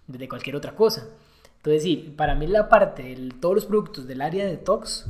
de 0.07 0.29
cualquier 0.29 0.55
otra 0.55 0.75
cosa. 0.75 1.07
Entonces, 1.57 1.83
sí, 1.83 2.13
para 2.15 2.35
mí 2.35 2.47
la 2.47 2.69
parte, 2.69 3.03
de 3.03 3.31
todos 3.39 3.55
los 3.55 3.65
productos 3.65 4.07
del 4.07 4.21
área 4.21 4.45
de 4.45 4.51
detox, 4.51 5.07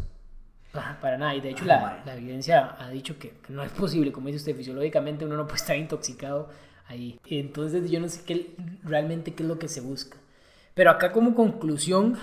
para 0.71 1.17
nada. 1.17 1.35
Y 1.35 1.41
de 1.41 1.49
hecho, 1.51 1.65
la, 1.65 2.01
la, 2.05 2.15
evidencia 2.15 2.75
ha 2.79 2.89
dicho 2.89 3.17
que, 3.17 3.33
no 3.49 3.63
es 3.63 3.71
posible, 3.71 4.11
como 4.11 4.27
dice 4.27 4.37
usted, 4.37 4.55
fisiológicamente 4.55 5.25
uno 5.25 5.35
no 5.35 5.45
puede 5.45 5.57
estar 5.57 5.75
intoxicado 5.75 6.49
ahí. 6.87 7.19
Entonces, 7.25 7.89
yo 7.89 7.99
no 7.99 8.09
sé 8.09 8.23
qué, 8.25 8.55
realmente 8.83 9.33
qué 9.33 9.43
es 9.43 9.49
lo 9.49 9.59
que 9.59 9.67
se 9.67 9.81
busca. 9.81 10.17
Pero 10.73 10.91
acá, 10.91 11.11
como 11.11 11.35
conclusión, 11.35 12.17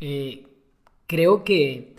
eh, 0.00 0.46
creo 1.06 1.44
que, 1.44 1.96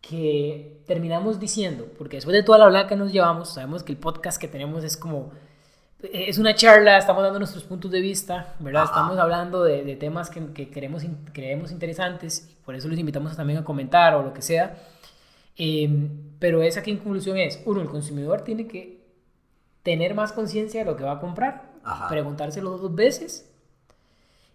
que 0.00 0.82
terminamos 0.86 1.40
diciendo, 1.40 1.86
porque 1.96 2.16
después 2.16 2.34
de 2.34 2.42
toda 2.42 2.58
la 2.58 2.66
habla 2.66 2.86
que 2.86 2.96
nos 2.96 3.12
llevamos, 3.12 3.54
sabemos 3.54 3.82
que 3.82 3.92
el 3.92 3.98
podcast 3.98 4.40
que 4.40 4.48
tenemos 4.48 4.84
es 4.84 4.96
como 4.96 5.32
es 6.12 6.38
una 6.38 6.54
charla, 6.54 6.98
estamos 6.98 7.22
dando 7.22 7.38
nuestros 7.38 7.62
puntos 7.62 7.90
de 7.90 8.00
vista, 8.00 8.54
¿verdad? 8.58 8.84
Estamos 8.84 9.16
hablando 9.18 9.62
de, 9.62 9.84
de 9.84 9.94
temas 9.94 10.30
que, 10.30 10.52
que, 10.52 10.68
queremos, 10.68 11.04
creemos 11.32 11.70
interesantes, 11.70 12.50
por 12.64 12.74
eso 12.74 12.88
los 12.88 12.98
invitamos 12.98 13.36
también 13.36 13.60
a 13.60 13.64
comentar 13.64 14.14
o 14.16 14.22
lo 14.22 14.32
que 14.34 14.42
sea. 14.42 14.76
Eh, 15.56 16.08
pero 16.38 16.62
esa 16.62 16.82
que 16.82 16.90
en 16.90 16.96
conclusión 16.96 17.36
es, 17.36 17.62
uno, 17.66 17.80
el 17.80 17.88
consumidor 17.88 18.42
tiene 18.42 18.66
que 18.66 19.00
tener 19.82 20.14
más 20.14 20.32
conciencia 20.32 20.80
de 20.80 20.86
lo 20.90 20.96
que 20.96 21.04
va 21.04 21.12
a 21.12 21.20
comprar, 21.20 21.70
preguntárselo 22.08 22.78
dos 22.78 22.94
veces 22.94 23.51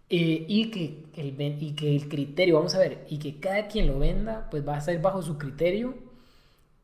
eh, 0.10 0.46
y, 0.48 0.72
que 0.72 1.04
el, 1.16 1.64
y 1.64 1.74
que 1.74 1.96
el 1.96 2.08
criterio, 2.08 2.56
vamos 2.56 2.76
a 2.76 2.80
ver, 2.80 3.06
y 3.10 3.20
que 3.20 3.40
cada 3.40 3.68
quien 3.68 3.88
lo 3.88 4.00
venda, 4.00 4.48
pues 4.50 4.68
va 4.68 4.78
a 4.78 4.82
ser 4.82 5.02
bajo 5.02 5.22
su 5.22 5.38
criterio 5.38 5.96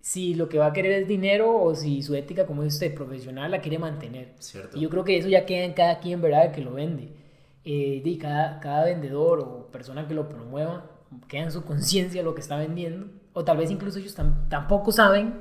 si 0.02 0.36
lo 0.36 0.50
que 0.50 0.58
va 0.58 0.68
a 0.68 0.74
querer 0.74 0.92
es 0.92 1.08
dinero 1.08 1.62
o 1.62 1.74
si 1.76 2.04
su 2.04 2.14
ética 2.14 2.46
como 2.46 2.64
este 2.64 2.90
profesional 2.90 3.52
la 3.52 3.62
quiere 3.62 3.80
mantener. 3.80 4.34
Cierto. 4.40 4.78
Y 4.78 4.82
yo 4.82 4.90
creo 4.90 5.06
que 5.06 5.18
eso 5.18 5.30
ya 5.30 5.46
queda 5.46 5.64
en 5.64 5.72
cada 5.72 6.00
quien, 6.00 6.22
¿verdad? 6.22 6.52
Que 6.52 6.62
lo 6.62 6.74
vende. 6.74 7.08
Eh, 7.64 8.02
y 8.04 8.18
cada, 8.18 8.60
cada 8.60 8.84
vendedor 8.84 9.40
o 9.40 9.68
persona 9.72 10.06
que 10.06 10.14
lo 10.14 10.28
promueva 10.28 10.92
queda 11.30 11.44
en 11.44 11.52
su 11.52 11.64
conciencia 11.64 12.22
lo 12.22 12.36
que 12.36 12.42
está 12.42 12.58
vendiendo. 12.58 13.08
O 13.32 13.46
tal 13.46 13.56
vez 13.56 13.72
incluso 13.72 14.00
ellos 14.00 14.16
tampoco 14.50 14.92
saben 14.92 15.36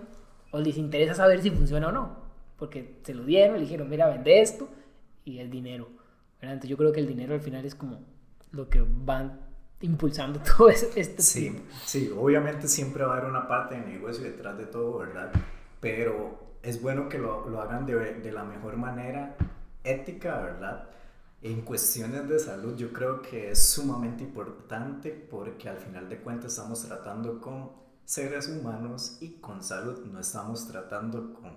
o 0.53 0.61
les 0.61 0.79
interesa 0.79 1.15
saber 1.15 1.43
si 1.43 1.51
funciona 1.51 1.89
o 1.89 1.93
no. 1.93 2.17
Porque 2.57 3.01
se 3.03 3.15
lo 3.15 3.25
dieron, 3.25 3.57
le 3.57 3.63
dijeron, 3.63 3.91
mira, 3.91 4.07
vende 4.07 4.41
esto 4.41 4.69
y 5.25 5.39
es 5.39 5.51
dinero. 5.51 5.89
Entonces 6.43 6.71
yo 6.71 6.77
creo 6.77 6.93
que 6.93 7.01
el 7.01 7.07
dinero 7.07 7.35
al 7.35 7.41
final 7.41 7.65
es 7.65 7.75
como 7.75 8.01
lo 8.51 8.69
que 8.69 8.85
van 8.87 9.41
impulsando 9.81 10.41
todo 10.57 10.69
este 10.71 11.21
Sí, 11.21 11.57
sí, 11.85 12.13
obviamente 12.17 12.69
siempre 12.69 13.05
va 13.05 13.15
a 13.15 13.17
haber 13.19 13.31
una 13.31 13.47
parte 13.47 13.75
de 13.75 13.83
negocio 13.83 14.25
detrás 14.25 14.57
de 14.59 14.67
todo, 14.67 14.99
¿verdad? 14.99 15.31
Pero 15.81 16.57
es 16.63 16.81
bueno 16.81 17.09
que 17.09 17.19
lo, 17.19 17.49
lo 17.49 17.61
hagan 17.61 17.87
de, 17.87 17.95
de, 17.95 18.33
la 18.33 18.45
mejor 18.45 18.77
manera, 18.77 19.37
ética, 19.85 20.41
¿verdad? 20.41 20.89
En 21.43 21.63
cuestiones 21.63 22.29
de 22.29 22.39
salud 22.39 22.77
yo 22.77 22.93
creo 22.93 23.21
que 23.21 23.51
es 23.51 23.65
sumamente 23.71 24.23
importante 24.23 25.11
porque 25.11 25.69
al 25.69 25.79
final 25.79 26.09
de 26.09 26.19
cuentas 26.19 26.53
estamos 26.53 26.83
tratando 26.85 27.41
con 27.41 27.73
seres 28.05 28.49
humanos 28.49 29.19
y 29.21 29.35
con 29.41 29.63
salud, 29.63 30.05
no 30.07 30.21
estamos 30.21 30.69
tratando 30.69 31.35
con 31.35 31.53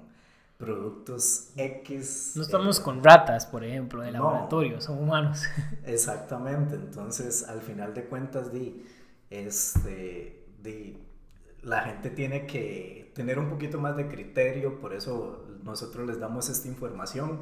productos 0.57 1.51
X. 1.55 2.33
No 2.35 2.43
estamos 2.43 2.79
eh, 2.79 2.83
con 2.83 3.03
ratas, 3.03 3.45
por 3.45 3.63
ejemplo, 3.63 4.01
de 4.01 4.11
laboratorio, 4.11 4.79
son 4.79 4.99
humanos. 4.99 5.43
Exactamente, 5.85 6.75
entonces 6.75 7.43
al 7.47 7.61
final 7.61 7.93
de 7.93 8.05
cuentas, 8.05 8.51
di, 8.53 8.85
este, 9.29 10.45
di, 10.61 10.97
la 11.61 11.81
gente 11.81 12.09
tiene 12.09 12.45
que 12.45 13.11
tener 13.15 13.37
un 13.39 13.49
poquito 13.49 13.79
más 13.79 13.97
de 13.97 14.07
criterio, 14.07 14.79
por 14.79 14.93
eso 14.93 15.45
nosotros 15.63 16.07
les 16.07 16.19
damos 16.19 16.49
esta 16.49 16.67
información. 16.67 17.41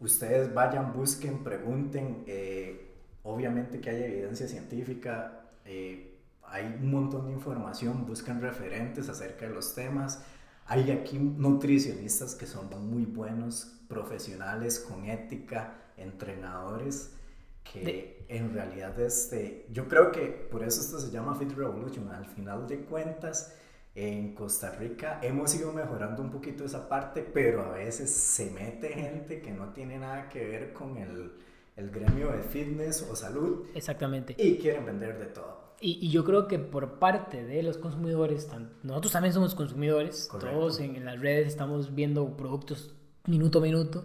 Ustedes 0.00 0.52
vayan, 0.54 0.92
busquen, 0.92 1.44
pregunten, 1.44 2.24
eh, 2.26 2.94
obviamente 3.22 3.80
que 3.80 3.90
hay 3.90 4.02
evidencia 4.02 4.48
científica, 4.48 5.44
eh, 5.64 6.14
hay 6.42 6.64
un 6.64 6.90
montón 6.90 7.26
de 7.26 7.32
información, 7.32 8.06
busquen 8.06 8.40
referentes 8.40 9.08
acerca 9.08 9.46
de 9.46 9.54
los 9.54 9.74
temas 9.74 10.24
hay 10.68 10.90
aquí 10.90 11.18
nutricionistas 11.18 12.34
que 12.34 12.46
son 12.46 12.68
muy 12.90 13.06
buenos, 13.06 13.74
profesionales, 13.88 14.78
con 14.78 15.06
ética, 15.06 15.92
entrenadores, 15.96 17.14
que 17.64 18.24
en 18.28 18.52
realidad 18.52 18.98
este, 19.00 19.66
yo 19.72 19.88
creo 19.88 20.12
que 20.12 20.26
por 20.50 20.62
eso 20.62 20.82
esto 20.82 21.00
se 21.00 21.10
llama 21.10 21.34
Fit 21.34 21.52
Revolution. 21.52 22.10
Al 22.10 22.26
final 22.26 22.66
de 22.66 22.80
cuentas, 22.80 23.54
en 23.94 24.34
Costa 24.34 24.70
Rica 24.70 25.18
hemos 25.22 25.54
ido 25.54 25.72
mejorando 25.72 26.22
un 26.22 26.30
poquito 26.30 26.64
esa 26.64 26.86
parte, 26.86 27.22
pero 27.22 27.62
a 27.62 27.70
veces 27.70 28.10
se 28.10 28.50
mete 28.50 28.90
gente 28.90 29.40
que 29.40 29.50
no 29.50 29.72
tiene 29.72 29.98
nada 29.98 30.28
que 30.28 30.46
ver 30.46 30.72
con 30.74 30.98
el, 30.98 31.32
el 31.78 31.90
gremio 31.90 32.32
de 32.32 32.42
fitness 32.42 33.06
o 33.10 33.14
salud. 33.14 33.66
Exactamente. 33.74 34.34
Y 34.36 34.56
quieren 34.56 34.84
vender 34.84 35.18
de 35.18 35.26
todo. 35.26 35.68
Y, 35.80 36.10
yo 36.10 36.24
creo 36.24 36.48
que 36.48 36.58
por 36.58 36.98
parte 36.98 37.44
de 37.44 37.62
los 37.62 37.78
consumidores, 37.78 38.48
nosotros 38.82 39.12
también 39.12 39.32
somos 39.32 39.54
consumidores, 39.54 40.28
todos 40.28 40.80
en, 40.80 41.04
las 41.04 41.20
redes 41.20 41.46
estamos 41.46 41.94
viendo 41.94 42.36
productos 42.36 42.96
minuto 43.26 43.60
a 43.60 43.62
minuto, 43.62 44.04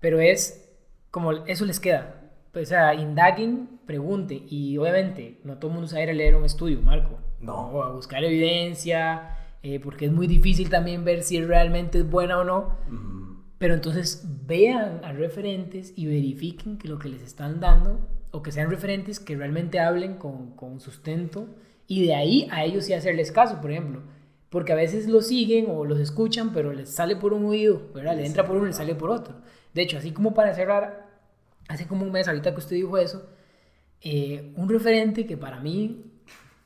pero 0.00 0.18
es 0.18 0.66
como 1.10 1.32
eso 1.32 1.66
les 1.66 1.78
queda. 1.78 2.32
pues, 2.52 2.68
o 2.68 2.70
sea, 2.70 2.94
indaguen, 2.94 3.80
pregunten. 3.84 4.46
Y 4.48 4.78
obviamente, 4.78 5.40
no 5.44 5.58
todo 5.58 5.68
el 5.68 5.74
mundo 5.74 5.88
sabe 5.88 6.12
leer 6.14 6.36
un 6.36 6.46
estudio, 6.46 6.80
Marco. 6.80 7.18
No. 7.38 7.68
O 7.68 7.82
a 7.82 7.90
buscar 7.90 8.24
evidencia, 8.24 9.36
eh, 9.62 9.78
porque 9.80 10.06
es 10.06 10.12
muy 10.12 10.26
difícil 10.26 10.70
también 10.70 11.04
ver 11.04 11.22
si 11.22 11.42
realmente 11.42 11.98
es 11.98 12.08
buena 12.08 12.38
o 12.38 12.44
no. 12.44 12.78
Ujú. 12.90 13.23
Pero 13.64 13.72
entonces 13.72 14.22
vean 14.46 15.00
a 15.04 15.12
referentes 15.12 15.94
y 15.96 16.04
verifiquen 16.04 16.76
que 16.76 16.86
lo 16.86 16.98
que 16.98 17.08
les 17.08 17.22
están 17.22 17.60
dando, 17.60 17.98
o 18.30 18.42
que 18.42 18.52
sean 18.52 18.68
referentes 18.68 19.20
que 19.20 19.36
realmente 19.36 19.80
hablen 19.80 20.16
con, 20.16 20.50
con 20.50 20.80
sustento, 20.80 21.46
y 21.86 22.04
de 22.04 22.14
ahí 22.14 22.46
a 22.50 22.62
ellos 22.62 22.84
sí 22.84 22.92
hacerles 22.92 23.32
caso, 23.32 23.62
por 23.62 23.70
ejemplo. 23.70 24.02
Porque 24.50 24.74
a 24.74 24.76
veces 24.76 25.08
los 25.08 25.28
siguen 25.28 25.68
o 25.70 25.86
los 25.86 25.98
escuchan, 25.98 26.52
pero 26.52 26.74
les 26.74 26.90
sale 26.90 27.16
por 27.16 27.32
un 27.32 27.46
oído, 27.46 27.80
¿verdad? 27.94 28.14
Le 28.16 28.26
entra 28.26 28.44
por 28.44 28.56
uno 28.56 28.66
y 28.66 28.68
le 28.68 28.74
sale 28.74 28.94
por 28.94 29.08
otro. 29.08 29.36
De 29.72 29.80
hecho, 29.80 29.96
así 29.96 30.10
como 30.10 30.34
para 30.34 30.52
cerrar, 30.52 31.08
hace 31.66 31.86
como 31.86 32.04
un 32.04 32.12
mes, 32.12 32.28
ahorita 32.28 32.52
que 32.52 32.58
usted 32.58 32.76
dijo 32.76 32.98
eso, 32.98 33.30
eh, 34.02 34.52
un 34.56 34.68
referente 34.68 35.24
que 35.24 35.38
para 35.38 35.58
mí 35.58 36.04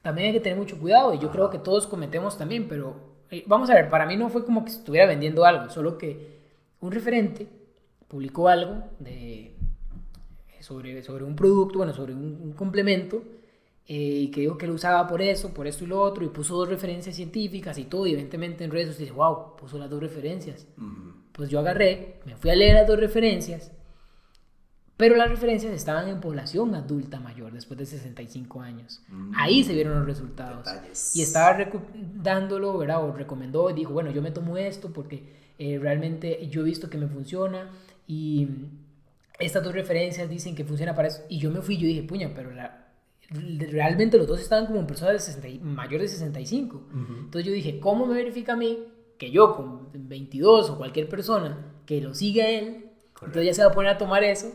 también 0.02 0.26
hay 0.26 0.32
que 0.32 0.40
tener 0.40 0.58
mucho 0.58 0.80
cuidado, 0.80 1.14
y 1.14 1.20
yo 1.20 1.30
creo 1.30 1.48
que 1.48 1.60
todos 1.60 1.86
cometemos 1.86 2.36
también, 2.36 2.66
pero 2.66 2.96
eh, 3.30 3.44
vamos 3.46 3.70
a 3.70 3.74
ver, 3.74 3.88
para 3.88 4.04
mí 4.04 4.16
no 4.16 4.28
fue 4.30 4.44
como 4.44 4.64
que 4.64 4.72
estuviera 4.72 5.06
vendiendo 5.06 5.44
algo, 5.44 5.70
solo 5.70 5.96
que 5.96 6.37
un 6.80 6.92
referente 6.92 7.48
publicó 8.08 8.48
algo 8.48 8.84
de, 8.98 9.54
sobre, 10.60 11.02
sobre 11.02 11.24
un 11.24 11.36
producto, 11.36 11.78
bueno, 11.78 11.92
sobre 11.92 12.14
un, 12.14 12.40
un 12.42 12.52
complemento, 12.52 13.22
eh, 13.90 13.94
y 13.94 14.30
que 14.30 14.42
dijo 14.42 14.58
que 14.58 14.66
lo 14.66 14.74
usaba 14.74 15.06
por 15.06 15.22
eso, 15.22 15.54
por 15.54 15.66
esto 15.66 15.84
y 15.84 15.86
lo 15.86 15.98
otro, 16.00 16.22
y 16.22 16.28
puso 16.28 16.54
dos 16.56 16.68
referencias 16.68 17.16
científicas 17.16 17.78
y 17.78 17.84
todo, 17.84 18.06
y 18.06 18.12
evidentemente 18.12 18.62
en 18.62 18.70
redes 18.70 18.88
sociales 18.88 19.08
dice, 19.08 19.18
wow, 19.18 19.56
puso 19.56 19.78
las 19.78 19.88
dos 19.88 20.00
referencias. 20.00 20.66
Pues 21.32 21.48
yo 21.48 21.58
agarré, 21.58 22.20
me 22.26 22.36
fui 22.36 22.50
a 22.50 22.54
leer 22.54 22.74
las 22.74 22.86
dos 22.86 23.00
referencias, 23.00 23.72
pero 24.98 25.16
las 25.16 25.30
referencias 25.30 25.72
estaban 25.72 26.08
en 26.08 26.20
población 26.20 26.74
adulta 26.74 27.18
mayor, 27.18 27.52
después 27.52 27.78
de 27.78 27.86
65 27.86 28.60
años. 28.60 29.00
Mm. 29.08 29.32
Ahí 29.36 29.64
se 29.64 29.72
vieron 29.72 29.94
los 29.94 30.06
resultados. 30.06 30.66
Detalles. 30.66 31.16
Y 31.16 31.22
estaba 31.22 31.56
dándolo, 32.14 32.76
¿verdad? 32.76 33.02
O 33.02 33.12
recomendó, 33.12 33.70
y 33.70 33.72
dijo, 33.72 33.94
bueno, 33.94 34.10
yo 34.10 34.20
me 34.20 34.32
tomo 34.32 34.58
esto 34.58 34.92
porque 34.92 35.47
eh, 35.58 35.78
realmente 35.80 36.46
yo 36.48 36.60
he 36.62 36.64
visto 36.64 36.88
que 36.90 36.98
me 36.98 37.08
funciona 37.08 37.70
y 38.06 38.48
estas 39.38 39.62
dos 39.62 39.72
referencias 39.72 40.28
dicen 40.28 40.54
que 40.56 40.64
funciona 40.64 40.94
para 40.94 41.08
eso. 41.08 41.22
Y 41.28 41.38
yo 41.38 41.50
me 41.50 41.60
fui 41.62 41.76
yo 41.76 41.86
dije, 41.86 42.02
puña, 42.02 42.32
pero 42.34 42.50
la- 42.52 42.86
realmente 43.70 44.16
los 44.16 44.26
dos 44.26 44.40
estaban 44.40 44.66
como 44.66 44.86
personas 44.86 45.12
de 45.14 45.18
60 45.20 45.48
y- 45.48 45.58
mayor 45.58 46.00
de 46.00 46.08
65. 46.08 46.76
Ujú. 46.76 47.12
Entonces 47.24 47.44
yo 47.46 47.52
dije, 47.52 47.78
¿cómo 47.80 48.06
me 48.06 48.14
verifica 48.14 48.54
a 48.54 48.56
mí 48.56 48.78
que 49.18 49.30
yo 49.30 49.54
con 49.54 49.88
22 50.08 50.70
o 50.70 50.78
cualquier 50.78 51.08
persona 51.08 51.72
que 51.86 52.00
lo 52.00 52.14
siga 52.14 52.44
a 52.44 52.50
él, 52.50 52.86
entonces 53.20 53.44
ya 53.46 53.54
se 53.54 53.62
va 53.64 53.68
a 53.70 53.74
poner 53.74 53.90
a 53.92 53.98
tomar 53.98 54.22
eso 54.24 54.52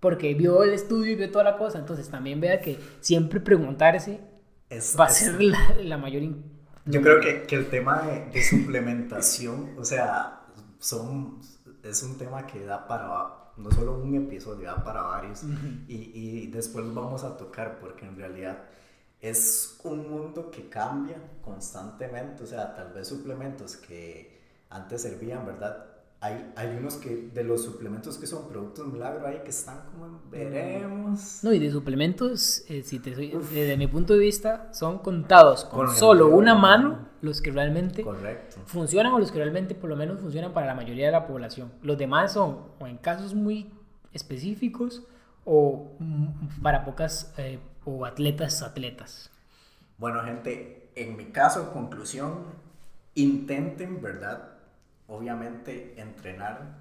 porque 0.00 0.32
vio 0.34 0.62
el 0.62 0.70
estudio 0.72 1.12
y 1.12 1.16
vio 1.16 1.30
toda 1.30 1.44
la 1.44 1.56
cosa? 1.58 1.78
Entonces 1.78 2.08
también 2.08 2.40
vea 2.40 2.60
que 2.60 2.78
siempre 3.00 3.38
preguntarse 3.40 4.20
Es- 4.70 4.96
va 4.98 5.06
a 5.06 5.08
es- 5.08 5.14
ser 5.16 5.40
la, 5.42 5.76
la 5.82 5.98
mayor... 5.98 6.22
Yo 6.84 7.02
creo 7.02 7.20
que, 7.20 7.42
que 7.42 7.56
el 7.56 7.68
tema 7.68 8.02
de, 8.02 8.26
de 8.26 8.42
suplementación, 8.42 9.74
o 9.78 9.84
sea, 9.84 10.42
son, 10.78 11.40
es 11.82 12.02
un 12.02 12.16
tema 12.18 12.46
que 12.46 12.64
da 12.64 12.86
para 12.86 13.34
no 13.56 13.70
solo 13.72 13.94
un 13.98 14.14
episodio, 14.14 14.66
da 14.68 14.82
para 14.84 15.02
varios. 15.02 15.42
y, 15.88 16.12
y 16.14 16.46
después 16.48 16.84
lo 16.86 16.94
vamos 16.94 17.24
a 17.24 17.36
tocar 17.36 17.78
porque 17.80 18.06
en 18.06 18.16
realidad 18.16 18.64
es 19.20 19.78
un 19.82 20.08
mundo 20.08 20.50
que 20.50 20.68
cambia 20.68 21.16
constantemente. 21.42 22.44
O 22.44 22.46
sea, 22.46 22.74
tal 22.74 22.92
vez 22.92 23.08
suplementos 23.08 23.76
que 23.76 24.38
antes 24.70 25.02
servían, 25.02 25.44
¿verdad? 25.46 25.86
Hay, 26.20 26.52
hay 26.56 26.76
unos 26.76 26.94
que 26.96 27.30
de 27.32 27.44
los 27.44 27.62
suplementos 27.62 28.18
que 28.18 28.26
son 28.26 28.48
productos 28.48 28.92
milagro 28.92 29.24
ahí 29.28 29.40
que 29.44 29.50
están 29.50 29.82
como 29.92 30.06
en 30.06 30.30
veremos. 30.30 31.40
No, 31.44 31.52
y 31.52 31.60
de 31.60 31.70
suplementos, 31.70 32.64
eh, 32.68 32.82
si 32.82 32.98
te 32.98 33.14
soy- 33.14 33.30
desde 33.52 33.76
mi 33.76 33.86
punto 33.86 34.14
de 34.14 34.18
vista, 34.18 34.68
son 34.72 34.98
contados 34.98 35.64
con, 35.64 35.88
solo 35.94 36.26
una 36.28 36.56
mano. 36.56 37.06
los 37.22 37.40
que 37.40 37.52
realmente 37.52 38.02
Correcto. 38.02 38.56
funcionan 38.66 39.12
o 39.14 39.20
los 39.20 39.30
que 39.30 39.38
realmente 39.38 39.76
por 39.76 39.88
lo 39.90 39.94
menos 39.96 40.20
funcionan 40.20 40.52
para 40.52 40.66
la 40.66 40.74
mayoría 40.74 41.06
de 41.06 41.12
la 41.12 41.26
población. 41.26 41.70
Los 41.82 41.96
demás 41.98 42.32
son 42.32 42.58
o 42.80 42.86
en 42.88 42.96
casos 42.98 43.34
muy 43.34 43.70
específicos 44.12 45.04
o 45.44 45.92
mm, 46.00 46.62
para 46.62 46.84
pocas 46.84 47.32
eh, 47.38 47.60
o 47.84 48.04
atletas 48.04 48.62
atletas. 48.62 49.30
Bueno, 49.98 50.22
gente, 50.24 50.90
en 50.96 51.16
mi 51.16 51.26
caso, 51.26 51.72
conclusión, 51.72 52.44
intenten, 53.14 54.00
¿verdad? 54.02 54.57
Obviamente, 55.08 56.00
entrenar, 56.00 56.78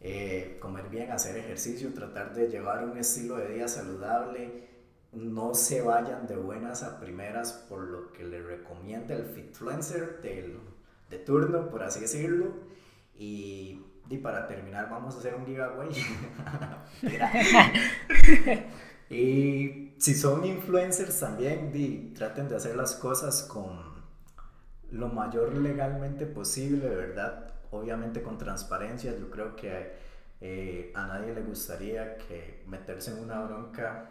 eh, 0.00 0.58
comer 0.60 0.88
bien, 0.88 1.10
hacer 1.10 1.36
ejercicio, 1.36 1.92
tratar 1.92 2.34
de 2.34 2.48
llevar 2.48 2.84
un 2.84 2.96
estilo 2.96 3.36
de 3.36 3.48
vida 3.48 3.66
saludable. 3.66 4.68
No 5.12 5.54
se 5.54 5.82
vayan 5.82 6.26
de 6.28 6.36
buenas 6.36 6.84
a 6.84 7.00
primeras 7.00 7.52
por 7.52 7.80
lo 7.80 8.12
que 8.12 8.24
le 8.24 8.40
recomienda 8.40 9.14
el 9.14 9.24
fitfluencer 9.24 10.22
de 10.22 11.18
turno, 11.18 11.68
por 11.68 11.82
así 11.82 12.00
decirlo. 12.00 12.52
Y, 13.18 13.80
y 14.08 14.18
para 14.18 14.46
terminar, 14.46 14.88
vamos 14.88 15.16
a 15.16 15.18
hacer 15.18 15.34
un 15.34 15.44
giveaway. 15.44 15.90
Y 19.12 19.94
si 19.98 20.14
son 20.14 20.44
influencers 20.46 21.20
también, 21.20 22.14
traten 22.14 22.48
de 22.48 22.56
hacer 22.56 22.76
las 22.76 22.94
cosas 22.94 23.42
con 23.42 23.78
lo 24.90 25.08
mayor 25.08 25.54
legalmente 25.58 26.24
posible, 26.24 26.88
¿verdad? 26.88 27.51
Obviamente 27.72 28.22
con 28.22 28.38
transparencia. 28.38 29.12
Yo 29.18 29.28
creo 29.30 29.56
que 29.56 29.92
eh, 30.40 30.92
a 30.94 31.06
nadie 31.06 31.34
le 31.34 31.42
gustaría 31.42 32.16
que 32.16 32.62
meterse 32.68 33.10
en 33.10 33.18
una 33.18 33.42
bronca 33.42 34.08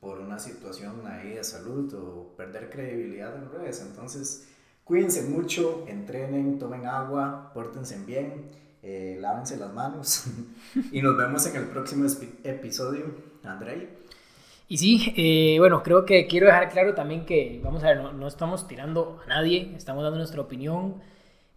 por 0.00 0.20
una 0.20 0.38
situación 0.38 1.06
ahí 1.06 1.30
de 1.30 1.44
salud 1.44 1.92
o 1.94 2.34
perder 2.36 2.70
credibilidad 2.70 3.34
en 3.36 3.50
redes. 3.50 3.80
Entonces, 3.80 4.48
cuídense 4.84 5.22
mucho, 5.22 5.84
entrenen, 5.88 6.58
tomen 6.58 6.86
agua, 6.86 7.50
pórtense 7.54 7.98
bien, 8.04 8.50
eh, 8.82 9.16
lávense 9.20 9.56
las 9.56 9.72
manos 9.72 10.24
y 10.92 11.02
nos 11.02 11.16
vemos 11.16 11.46
en 11.46 11.56
el 11.56 11.64
próximo 11.68 12.06
episodio. 12.44 13.06
Andrei. 13.42 13.88
Y 14.68 14.76
sí, 14.76 15.14
eh, 15.16 15.58
bueno, 15.58 15.82
creo 15.82 16.04
que 16.04 16.26
quiero 16.26 16.46
dejar 16.46 16.68
claro 16.68 16.94
también 16.94 17.24
que, 17.24 17.58
vamos 17.64 17.82
a 17.84 17.88
ver, 17.88 18.02
no, 18.02 18.12
no 18.12 18.28
estamos 18.28 18.68
tirando 18.68 19.18
a 19.24 19.28
nadie, 19.28 19.72
estamos 19.74 20.02
dando 20.02 20.18
nuestra 20.18 20.42
opinión, 20.42 20.96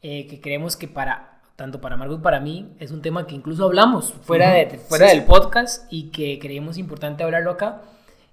eh, 0.01 0.27
que 0.27 0.39
creemos 0.39 0.77
que 0.77 0.87
para, 0.87 1.30
tanto 1.61 1.79
para 1.79 1.95
Margot 1.95 2.15
como 2.15 2.23
para 2.23 2.39
mí, 2.39 2.69
es 2.79 2.89
un 2.91 3.03
tema 3.03 3.27
que 3.27 3.35
incluso 3.35 3.65
hablamos 3.65 4.13
fuera, 4.23 4.51
de, 4.53 4.79
fuera 4.79 5.05
sí, 5.09 5.13
del 5.15 5.21
sí. 5.25 5.29
podcast 5.29 5.85
y 5.93 6.09
que 6.09 6.39
creemos 6.39 6.79
importante 6.79 7.23
hablarlo 7.23 7.51
acá. 7.51 7.83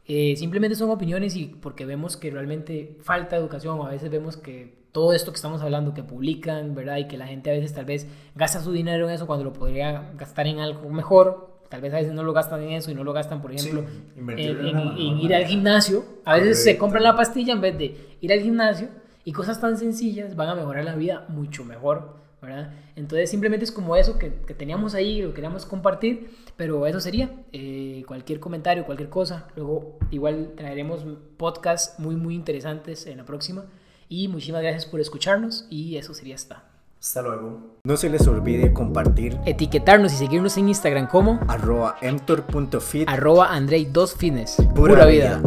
Eh, 0.07 0.35
simplemente 0.39 0.75
son 0.77 0.89
opiniones 0.89 1.37
y 1.37 1.45
porque 1.45 1.85
vemos 1.85 2.17
que 2.17 2.31
realmente 2.31 2.97
falta 3.03 3.37
educación, 3.37 3.79
o 3.79 3.85
a 3.87 3.91
veces 3.91 4.11
vemos 4.11 4.39
que 4.39 4.79
todo 4.93 5.13
esto 5.13 5.31
que 5.31 5.37
estamos 5.37 5.61
hablando, 5.61 5.93
que 5.93 6.03
publican, 6.03 6.75
¿verdad? 6.75 6.97
Y 6.97 7.07
que 7.07 7.19
la 7.19 7.27
gente 7.27 7.51
a 7.51 7.53
veces 7.53 7.75
tal 7.75 7.85
vez 7.85 8.07
gasta 8.35 8.63
su 8.63 8.73
dinero 8.73 9.07
en 9.07 9.15
eso 9.15 9.27
cuando 9.27 9.45
lo 9.45 9.53
podría 9.53 10.11
gastar 10.17 10.47
en 10.47 10.61
algo 10.61 10.89
mejor. 10.89 11.59
Tal 11.69 11.83
vez 11.83 11.93
a 11.93 11.97
veces 11.99 12.15
no 12.15 12.23
lo 12.23 12.33
gastan 12.33 12.63
en 12.63 12.71
eso 12.71 12.91
y 12.91 12.95
no 12.95 13.05
lo 13.05 13.13
gastan, 13.13 13.43
por 13.43 13.53
ejemplo, 13.53 13.83
Sí, 13.83 13.89
en, 14.17 14.21
en- 14.21 14.25
mejor 14.25 14.93
en 14.99 15.21
ir 15.21 15.35
al 15.35 15.45
gimnasio. 15.45 16.03
A 16.25 16.37
veces 16.37 16.57
se 16.61 16.65
Correcto. 16.71 16.81
compran 16.81 17.03
la 17.03 17.15
pastilla 17.15 17.53
en 17.53 17.61
vez 17.61 17.77
de 17.77 18.17
ir 18.23 18.33
al 18.33 18.41
gimnasio 18.41 18.89
y 19.27 19.33
cosas 19.33 19.61
tan 19.61 19.77
sencillas 19.77 20.35
van 20.35 20.49
a 20.49 20.55
mejorar 20.55 20.87
la 20.87 20.95
vida 20.95 21.27
mucho 21.29 21.67
mejor, 21.67 22.17
¿verdad? 22.41 22.73
Entonces 22.97 23.31
simplemente 23.31 23.65
es 23.65 23.73
como 23.73 23.97
eso 23.97 24.19
que, 24.19 24.33
que 24.47 24.55
teníamos 24.55 24.95
ahí, 24.95 25.23
lo 25.23 25.35
queríamos 25.35 25.67
compartir, 25.67 26.31
pero 26.57 26.87
eso 26.87 27.01
sería. 27.01 27.31
Eh, 27.53 28.05
cualquier 28.07 28.41
comentario, 28.41 28.85
cualquier 28.85 29.09
cosa. 29.09 29.49
Luego 29.57 29.99
igual 30.11 30.53
traeremos 30.57 31.05
podcasts 31.37 31.99
muy, 31.99 32.17
muy 32.17 32.35
interesantes 32.35 33.07
en 33.07 33.19
la 33.19 33.25
próxima. 33.25 33.67
Y 34.09 34.29
muchísimas 34.29 34.63
gracias 34.63 34.87
por 34.87 35.01
escucharnos 35.01 35.67
y 35.71 35.97
eso 35.97 36.15
sería 36.15 36.35
hasta. 36.35 36.65
Hasta 37.01 37.23
luego. 37.23 37.79
No 37.85 37.97
se 37.97 38.11
les 38.11 38.27
olvide 38.27 38.73
compartir 38.73 39.39
Etiquetarnos 39.47 40.13
y 40.13 40.17
seguirnos 40.17 40.57
en 40.57 40.69
Instagram 40.69 41.07
como 41.07 41.39
arroba 41.47 41.97
emtor.fit. 42.01 43.09
arroba 43.09 43.55
Andrei 43.55 43.85
2 43.85 44.15
Fitness. 44.17 44.57
Pura 44.75 45.07
vida. 45.07 45.41